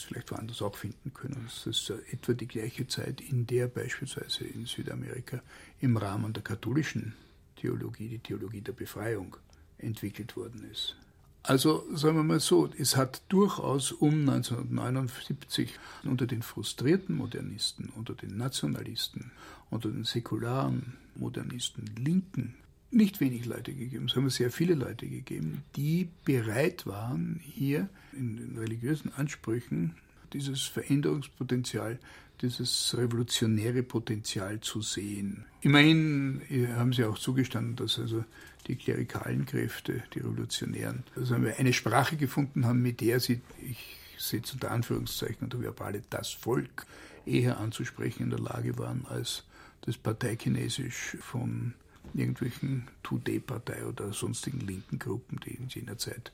Jetzt 0.00 0.08
vielleicht 0.08 0.30
woanders 0.30 0.62
auch 0.62 0.76
finden 0.76 1.12
können. 1.12 1.42
Das 1.44 1.66
ist 1.66 1.90
etwa 2.10 2.32
die 2.32 2.46
gleiche 2.46 2.86
Zeit, 2.86 3.20
in 3.20 3.46
der 3.46 3.68
beispielsweise 3.68 4.44
in 4.44 4.64
Südamerika 4.64 5.42
im 5.78 5.98
Rahmen 5.98 6.32
der 6.32 6.42
katholischen 6.42 7.14
Theologie, 7.56 8.08
die 8.08 8.18
Theologie 8.18 8.62
der 8.62 8.72
Befreiung, 8.72 9.36
entwickelt 9.76 10.36
worden 10.36 10.66
ist. 10.72 10.96
Also 11.42 11.84
sagen 11.94 12.16
wir 12.16 12.22
mal 12.22 12.40
so, 12.40 12.70
es 12.78 12.96
hat 12.96 13.20
durchaus 13.28 13.92
um 13.92 14.20
1979 14.20 15.78
unter 16.04 16.26
den 16.26 16.40
frustrierten 16.40 17.16
Modernisten, 17.16 17.90
unter 17.90 18.14
den 18.14 18.38
Nationalisten, 18.38 19.32
unter 19.68 19.90
den 19.90 20.04
säkularen 20.04 20.96
Modernisten, 21.14 21.84
Linken, 21.96 22.54
nicht 22.90 23.20
wenig 23.20 23.46
Leute 23.46 23.72
gegeben, 23.72 24.08
haben 24.14 24.30
sehr 24.30 24.50
viele 24.50 24.74
Leute 24.74 25.06
gegeben, 25.06 25.62
die 25.76 26.08
bereit 26.24 26.86
waren, 26.86 27.40
hier 27.42 27.88
in 28.12 28.36
den 28.36 28.58
religiösen 28.58 29.12
Ansprüchen 29.14 29.94
dieses 30.32 30.62
Veränderungspotenzial, 30.62 31.98
dieses 32.42 32.94
revolutionäre 32.96 33.82
Potenzial 33.82 34.60
zu 34.60 34.80
sehen. 34.80 35.44
Immerhin 35.60 36.40
haben 36.74 36.92
sie 36.92 37.04
auch 37.04 37.18
zugestanden, 37.18 37.76
dass 37.76 37.98
also 37.98 38.24
die 38.66 38.76
klerikalen 38.76 39.46
Kräfte, 39.46 40.02
die 40.14 40.20
Revolutionären, 40.20 41.04
also 41.16 41.34
haben 41.34 41.44
wir 41.44 41.58
eine 41.58 41.72
Sprache 41.72 42.16
gefunden 42.16 42.66
haben, 42.66 42.82
mit 42.82 43.00
der 43.00 43.20
sie, 43.20 43.40
ich 43.62 43.98
setze 44.18 44.54
unter 44.54 44.70
Anführungszeichen 44.70 45.44
unter 45.44 45.60
Verbale, 45.60 46.02
das 46.10 46.30
Volk 46.30 46.86
eher 47.26 47.58
anzusprechen 47.58 48.24
in 48.24 48.30
der 48.30 48.40
Lage 48.40 48.78
waren, 48.78 49.06
als 49.08 49.44
das 49.82 49.96
Parteikinesisch 49.96 51.16
von 51.20 51.74
irgendwelchen 52.14 52.88
Tudeh-Partei 53.02 53.86
oder 53.86 54.12
sonstigen 54.12 54.60
linken 54.60 54.98
Gruppen, 54.98 55.38
die 55.44 55.54
in 55.54 55.68
jener 55.68 55.98
Zeit 55.98 56.32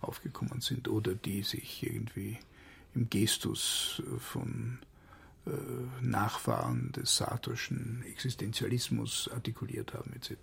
aufgekommen 0.00 0.60
sind 0.60 0.88
oder 0.88 1.14
die 1.14 1.42
sich 1.42 1.82
irgendwie 1.82 2.38
im 2.94 3.10
Gestus 3.10 4.02
von 4.18 4.78
äh, 5.46 5.50
Nachfahren 6.02 6.92
des 6.92 7.16
sartorschen 7.16 8.02
Existenzialismus 8.06 9.28
artikuliert 9.32 9.94
haben 9.94 10.12
etc. 10.14 10.34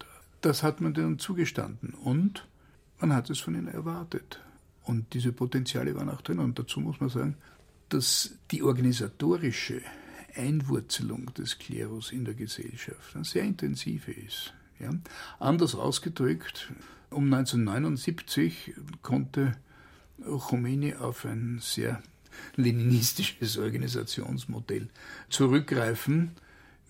Das 0.41 0.63
hat 0.63 0.82
man 0.82 0.93
denen 0.93 1.19
zugestanden 1.19 1.93
und 1.93 2.48
man 3.00 3.13
hat 3.13 3.30
es 3.30 3.39
von 3.39 3.56
ihnen 3.56 3.67
erwartet. 3.67 4.41
Und 4.84 5.13
diese 5.13 5.32
Potenziale 5.32 5.95
waren 5.95 6.10
auch 6.10 6.21
drin. 6.21 6.39
Und 6.39 6.60
dazu 6.60 6.80
muss 6.80 7.00
man 7.00 7.10
sagen, 7.10 7.36
dass 7.89 8.36
die 8.52 8.62
organisatorische 8.62 9.82
Einwurzelung 10.36 11.34
des 11.34 11.58
Klerus 11.58 12.12
in 12.12 12.26
der 12.26 12.36
Gesellschaft 12.36 13.15
eine 13.15 13.26
sehr 13.26 13.43
intensive 13.43 14.12
ist. 14.12 14.54
Ja? 14.80 14.92
Anders 15.40 15.76
ausgedrückt, 15.76 16.72
um 17.10 17.32
1979 17.34 18.74
konnte 19.02 19.56
Khomeini 20.24 20.96
auf 20.96 21.26
ein 21.26 21.60
sehr 21.62 22.02
leninistisches 22.56 23.58
Organisationsmodell 23.58 24.90
zurückgreifen, 25.30 26.32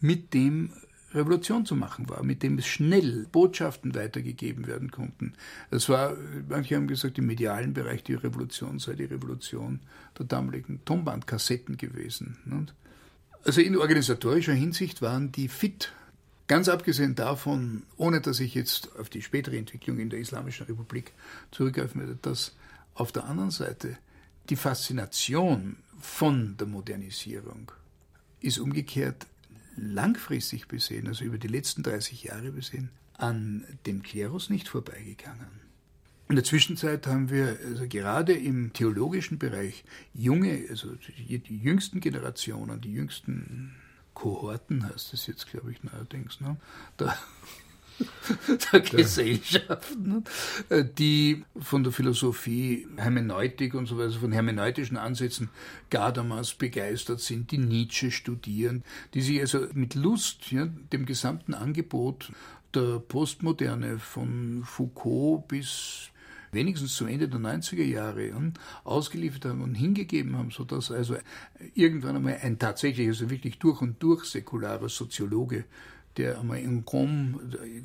mit 0.01 0.33
dem 0.33 0.71
Revolution 1.13 1.65
zu 1.65 1.75
machen 1.75 2.09
war, 2.09 2.23
mit 2.23 2.43
dem 2.43 2.57
es 2.57 2.67
schnell 2.67 3.25
Botschaften 3.31 3.95
weitergegeben 3.95 4.67
werden 4.67 4.91
konnten. 4.91 5.33
Es 5.71 5.87
war, 5.87 6.15
manche 6.49 6.75
haben 6.75 6.87
gesagt, 6.87 7.17
im 7.17 7.25
medialen 7.25 7.73
Bereich 7.73 8.03
die 8.03 8.15
Revolution 8.15 8.79
sei 8.79 8.93
die 8.93 9.05
Revolution 9.05 9.79
der 10.17 10.25
damaligen 10.25 10.83
Tonbandkassetten 10.83 11.77
gewesen. 11.77 12.37
Also 13.45 13.61
in 13.61 13.77
organisatorischer 13.77 14.53
Hinsicht 14.53 15.01
waren 15.01 15.31
die 15.31 15.47
fit. 15.47 15.93
Ganz 16.47 16.69
abgesehen 16.69 17.15
davon, 17.15 17.83
ohne 17.97 18.21
dass 18.21 18.39
ich 18.39 18.53
jetzt 18.53 18.95
auf 18.99 19.09
die 19.09 19.23
spätere 19.23 19.57
Entwicklung 19.57 19.97
in 19.97 20.11
der 20.11 20.19
Islamischen 20.19 20.67
Republik 20.67 21.13
zurückgreifen 21.51 22.01
werde, 22.01 22.17
dass 22.21 22.55
auf 22.93 23.11
der 23.11 23.25
anderen 23.25 23.51
Seite 23.51 23.97
die 24.49 24.55
Faszination 24.55 25.77
von 25.99 26.55
der 26.57 26.67
Modernisierung 26.67 27.71
ist 28.41 28.59
umgekehrt 28.59 29.25
langfristig 29.75 30.67
besehen, 30.67 31.07
also 31.07 31.25
über 31.25 31.39
die 31.39 31.47
letzten 31.47 31.81
30 31.81 32.23
Jahre 32.23 32.51
besehen, 32.51 32.89
an 33.17 33.65
dem 33.87 34.03
Klerus 34.03 34.49
nicht 34.49 34.67
vorbeigegangen. 34.67 35.65
In 36.29 36.35
der 36.35 36.43
Zwischenzeit 36.43 37.07
haben 37.07 37.29
wir 37.29 37.57
also 37.65 37.87
gerade 37.87 38.33
im 38.33 38.73
theologischen 38.73 39.37
Bereich 39.37 39.83
junge, 40.13 40.65
also 40.69 40.95
die, 41.17 41.39
die 41.39 41.57
jüngsten 41.57 41.99
Generationen, 41.99 42.81
die 42.81 42.93
jüngsten 42.93 43.75
Kohorten 44.15 44.89
heißt 44.89 45.13
es 45.13 45.27
jetzt, 45.27 45.47
glaube 45.47 45.71
ich, 45.71 45.83
neuerdings, 45.83 46.41
ne? 46.41 46.57
da 46.97 47.15
der 48.73 48.79
Gesellschaften, 48.81 50.23
ne? 50.69 50.85
die 50.85 51.45
von 51.57 51.83
der 51.83 51.93
Philosophie, 51.93 52.87
Hermeneutik 52.97 53.73
und 53.73 53.85
so 53.85 53.97
weiter, 53.97 54.13
von 54.13 54.31
hermeneutischen 54.31 54.97
Ansätzen 54.97 55.49
Gadamas 55.89 56.55
begeistert 56.55 57.21
sind, 57.21 57.51
die 57.51 57.57
Nietzsche 57.57 58.11
studieren, 58.11 58.83
die 59.13 59.21
sich 59.21 59.39
also 59.39 59.67
mit 59.73 59.95
Lust 59.95 60.51
ja, 60.51 60.65
dem 60.65 61.05
gesamten 61.05 61.53
Angebot 61.53 62.31
der 62.73 62.99
Postmoderne 62.99 63.99
von 63.99 64.63
Foucault 64.65 65.47
bis 65.47 66.09
wenigstens 66.55 66.95
zum 66.95 67.07
Ende 67.07 67.27
der 67.27 67.39
90er 67.39 67.83
Jahre 67.83 68.31
ausgeliefert 68.83 69.45
haben 69.45 69.61
und 69.61 69.75
hingegeben 69.75 70.37
haben, 70.37 70.51
sodass 70.51 70.91
also 70.91 71.15
irgendwann 71.75 72.15
einmal 72.15 72.39
ein 72.41 72.57
tatsächlich, 72.57 73.07
also 73.07 73.29
wirklich 73.29 73.59
durch 73.59 73.81
und 73.81 74.01
durch 74.01 74.25
säkularer 74.25 74.89
Soziologe 74.89 75.65
der 76.17 76.39
einmal 76.39 76.59
in 76.59 76.85
Qom 76.85 77.39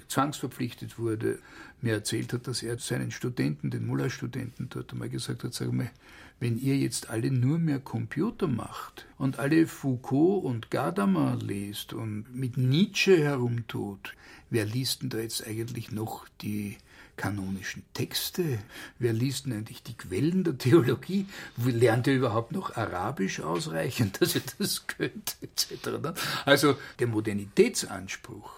zwangsverpflichtet 0.08 0.98
wurde, 0.98 1.38
mir 1.80 1.94
erzählt 1.94 2.32
hat, 2.32 2.46
dass 2.46 2.62
er 2.62 2.78
seinen 2.78 3.10
Studenten, 3.10 3.70
den 3.70 3.86
Mullah-Studenten 3.86 4.68
dort 4.68 4.92
einmal 4.92 5.08
gesagt 5.08 5.44
hat, 5.44 5.54
sag 5.54 5.72
mal, 5.72 5.90
wenn 6.38 6.58
ihr 6.58 6.76
jetzt 6.76 7.10
alle 7.10 7.30
nur 7.30 7.58
mehr 7.58 7.80
Computer 7.80 8.46
macht 8.46 9.06
und 9.18 9.38
alle 9.38 9.66
Foucault 9.66 10.44
und 10.44 10.70
Gadamer 10.70 11.36
lest 11.36 11.92
und 11.92 12.34
mit 12.34 12.56
Nietzsche 12.56 13.22
herumtut, 13.22 14.14
wer 14.48 14.64
liest 14.64 15.02
denn 15.02 15.10
da 15.10 15.18
jetzt 15.18 15.46
eigentlich 15.46 15.92
noch 15.92 16.26
die 16.40 16.78
kanonischen 17.20 17.82
Texte? 17.92 18.60
Wer 18.98 19.12
liest 19.12 19.44
denn 19.44 19.52
eigentlich 19.52 19.82
die 19.82 19.96
Quellen 19.96 20.42
der 20.42 20.56
Theologie? 20.56 21.26
Lernt 21.62 22.06
ihr 22.06 22.14
überhaupt 22.14 22.52
noch 22.52 22.76
Arabisch 22.76 23.40
ausreichend, 23.40 24.18
dass 24.22 24.36
ihr 24.36 24.42
das 24.58 24.86
könnt, 24.86 25.36
etc. 25.42 26.18
Also 26.46 26.76
der 26.98 27.08
Modernitätsanspruch 27.08 28.50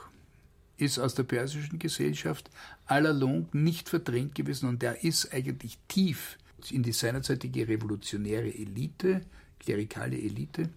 ist 0.76 1.00
aus 1.00 1.16
der 1.16 1.24
persischen 1.24 1.80
Gesellschaft 1.80 2.50
allalong 2.86 3.48
nicht 3.52 3.88
verdrängt 3.88 4.36
gewesen 4.36 4.68
und 4.68 4.80
der 4.80 5.02
ist 5.02 5.34
eigentlich 5.34 5.78
tief 5.88 6.38
in 6.70 6.84
die 6.84 6.92
seinerzeitige 6.92 7.66
revolutionäre 7.66 8.54
Elite, 8.54 9.22
klerikale 9.58 10.16
Elite, 10.16 10.68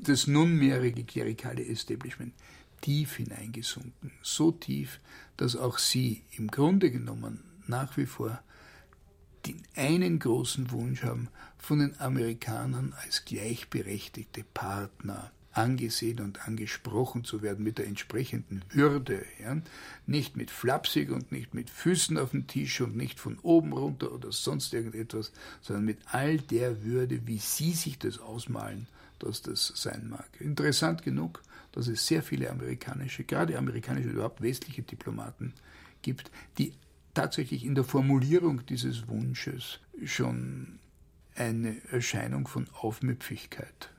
das 0.00 0.26
nunmehrige 0.26 1.04
klerikale 1.04 1.64
Establishment 1.64 2.34
tief 2.80 3.16
hineingesunken, 3.16 4.12
so 4.22 4.52
tief, 4.52 5.00
dass 5.36 5.56
auch 5.56 5.78
sie 5.78 6.22
im 6.36 6.48
Grunde 6.48 6.90
genommen 6.90 7.40
nach 7.66 7.96
wie 7.96 8.06
vor 8.06 8.42
den 9.46 9.62
einen 9.74 10.18
großen 10.18 10.70
Wunsch 10.70 11.02
haben, 11.02 11.28
von 11.58 11.78
den 11.78 11.98
Amerikanern 12.00 12.94
als 13.02 13.24
gleichberechtigte 13.24 14.44
Partner 14.54 15.30
angesehen 15.52 16.20
und 16.20 16.46
angesprochen 16.46 17.24
zu 17.24 17.42
werden 17.42 17.64
mit 17.64 17.78
der 17.78 17.86
entsprechenden 17.86 18.62
Würde. 18.70 19.24
Ja? 19.42 19.56
Nicht 20.06 20.36
mit 20.36 20.50
flapsig 20.50 21.10
und 21.10 21.32
nicht 21.32 21.54
mit 21.54 21.70
Füßen 21.70 22.18
auf 22.18 22.30
dem 22.30 22.46
Tisch 22.46 22.80
und 22.80 22.96
nicht 22.96 23.18
von 23.18 23.38
oben 23.40 23.72
runter 23.72 24.12
oder 24.12 24.30
sonst 24.30 24.72
irgendetwas, 24.72 25.32
sondern 25.60 25.84
mit 25.84 25.98
all 26.06 26.38
der 26.38 26.84
Würde, 26.84 27.26
wie 27.26 27.38
Sie 27.38 27.72
sich 27.72 27.98
das 27.98 28.18
ausmalen, 28.18 28.86
dass 29.18 29.42
das 29.42 29.72
sein 29.74 30.08
mag. 30.08 30.28
Interessant 30.38 31.02
genug, 31.02 31.42
dass 31.72 31.88
es 31.88 32.06
sehr 32.06 32.22
viele 32.22 32.50
amerikanische, 32.50 33.24
gerade 33.24 33.56
amerikanische, 33.56 34.08
überhaupt 34.08 34.42
westliche 34.42 34.82
Diplomaten 34.82 35.54
gibt, 36.02 36.30
die 36.58 36.72
tatsächlich 37.14 37.64
in 37.64 37.74
der 37.74 37.84
Formulierung 37.84 38.64
dieses 38.66 39.08
Wunsches 39.08 39.80
schon 40.04 40.78
eine 41.34 41.76
Erscheinung 41.90 42.46
von 42.48 42.68
Aufmüpfigkeit 42.72 43.90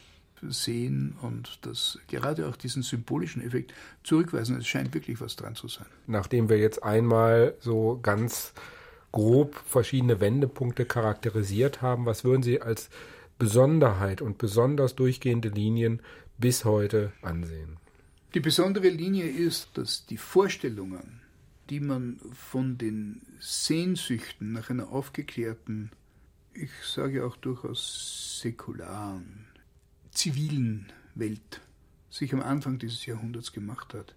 sehen 0.41 1.15
und 1.21 1.59
das 1.61 1.99
gerade 2.07 2.47
auch 2.47 2.55
diesen 2.55 2.81
symbolischen 2.81 3.43
Effekt 3.43 3.73
zurückweisen. 4.03 4.57
Es 4.57 4.67
scheint 4.67 4.93
wirklich 4.93 5.21
was 5.21 5.35
dran 5.35 5.55
zu 5.55 5.67
sein. 5.67 5.85
Nachdem 6.07 6.49
wir 6.49 6.57
jetzt 6.57 6.83
einmal 6.83 7.53
so 7.59 7.99
ganz 8.01 8.53
grob 9.11 9.55
verschiedene 9.67 10.19
Wendepunkte 10.19 10.85
charakterisiert 10.85 11.81
haben, 11.81 12.05
was 12.05 12.23
würden 12.23 12.43
Sie 12.43 12.61
als 12.61 12.89
Besonderheit 13.37 14.21
und 14.21 14.37
besonders 14.37 14.95
durchgehende 14.95 15.49
Linien 15.49 16.01
bis 16.41 16.65
heute 16.65 17.13
ansehen? 17.21 17.77
Die 18.33 18.39
besondere 18.39 18.89
Linie 18.89 19.27
ist, 19.27 19.77
dass 19.77 20.05
die 20.07 20.17
Vorstellungen, 20.17 21.21
die 21.69 21.79
man 21.79 22.19
von 22.33 22.77
den 22.77 23.21
Sehnsüchten 23.39 24.51
nach 24.51 24.69
einer 24.69 24.89
aufgeklärten, 24.89 25.91
ich 26.53 26.71
sage 26.83 27.25
auch 27.25 27.37
durchaus 27.37 28.39
säkularen, 28.41 29.45
zivilen 30.11 30.91
Welt 31.15 31.61
sich 32.09 32.33
am 32.33 32.41
Anfang 32.41 32.79
dieses 32.79 33.05
Jahrhunderts 33.05 33.53
gemacht 33.53 33.93
hat. 33.93 34.15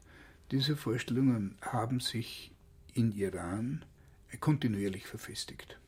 Diese 0.51 0.77
Vorstellungen 0.77 1.57
haben 1.61 2.01
sich 2.01 2.51
in 2.95 3.13
Iran 3.13 3.85
kontinuierlich 4.41 5.07
verfestigt. 5.07 5.79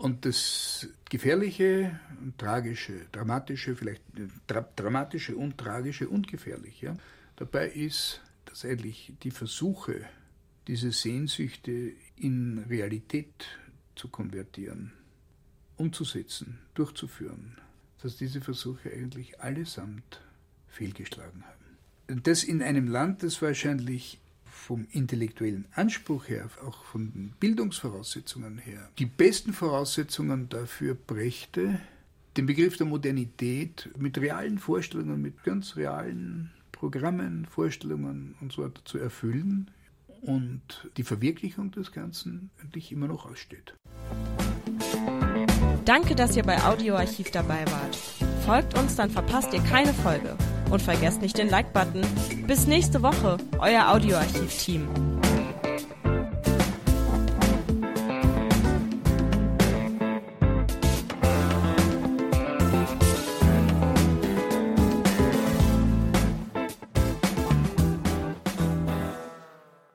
Und 0.00 0.24
das 0.24 0.88
Gefährliche, 1.10 2.00
Tragische, 2.38 3.04
Dramatische, 3.12 3.76
vielleicht 3.76 4.02
dra 4.46 4.62
Dramatische 4.74 5.36
und 5.36 5.58
Tragische 5.58 6.08
und 6.08 6.26
Gefährliche 6.26 6.96
dabei 7.36 7.68
ist, 7.68 8.22
dass 8.46 8.64
eigentlich 8.64 9.12
die 9.22 9.30
Versuche, 9.30 10.06
diese 10.68 10.90
Sehnsüchte 10.90 11.92
in 12.16 12.60
Realität 12.60 13.58
zu 13.94 14.08
konvertieren, 14.08 14.92
umzusetzen, 15.76 16.60
durchzuführen, 16.72 17.58
dass 18.00 18.16
diese 18.16 18.40
Versuche 18.40 18.90
eigentlich 18.90 19.38
allesamt 19.38 20.22
fehlgeschlagen 20.68 21.44
haben. 21.44 22.22
Das 22.22 22.42
in 22.42 22.62
einem 22.62 22.88
Land, 22.88 23.22
das 23.22 23.42
wahrscheinlich 23.42 24.18
vom 24.60 24.86
intellektuellen 24.90 25.66
Anspruch 25.74 26.28
her, 26.28 26.48
auch 26.64 26.84
von 26.84 27.10
den 27.12 27.32
Bildungsvoraussetzungen 27.40 28.58
her, 28.58 28.88
die 28.98 29.06
besten 29.06 29.52
Voraussetzungen 29.52 30.48
dafür 30.48 30.94
brächte, 30.94 31.80
den 32.36 32.46
Begriff 32.46 32.76
der 32.76 32.86
Modernität 32.86 33.90
mit 33.98 34.18
realen 34.18 34.58
Vorstellungen, 34.58 35.20
mit 35.20 35.42
ganz 35.42 35.76
realen 35.76 36.50
Programmen, 36.70 37.46
Vorstellungen 37.46 38.36
und 38.40 38.52
so 38.52 38.62
weiter 38.62 38.84
zu 38.84 38.98
erfüllen 38.98 39.70
und 40.20 40.88
die 40.96 41.02
Verwirklichung 41.02 41.70
des 41.72 41.92
Ganzen 41.92 42.50
eigentlich 42.62 42.92
immer 42.92 43.08
noch 43.08 43.26
aussteht. 43.26 43.74
Danke, 45.84 46.14
dass 46.14 46.36
ihr 46.36 46.42
bei 46.42 46.62
Audioarchiv 46.62 47.30
dabei 47.30 47.64
wart. 47.66 47.96
Folgt 48.44 48.78
uns, 48.78 48.96
dann 48.96 49.10
verpasst 49.10 49.52
ihr 49.52 49.60
keine 49.60 49.92
Folge. 49.92 50.36
Und 50.70 50.80
vergesst 50.80 51.20
nicht 51.20 51.36
den 51.36 51.50
Like-Button. 51.50 52.02
Bis 52.46 52.66
nächste 52.66 53.02
Woche, 53.02 53.38
euer 53.58 53.88
Audioarchiv-Team. 53.88 54.88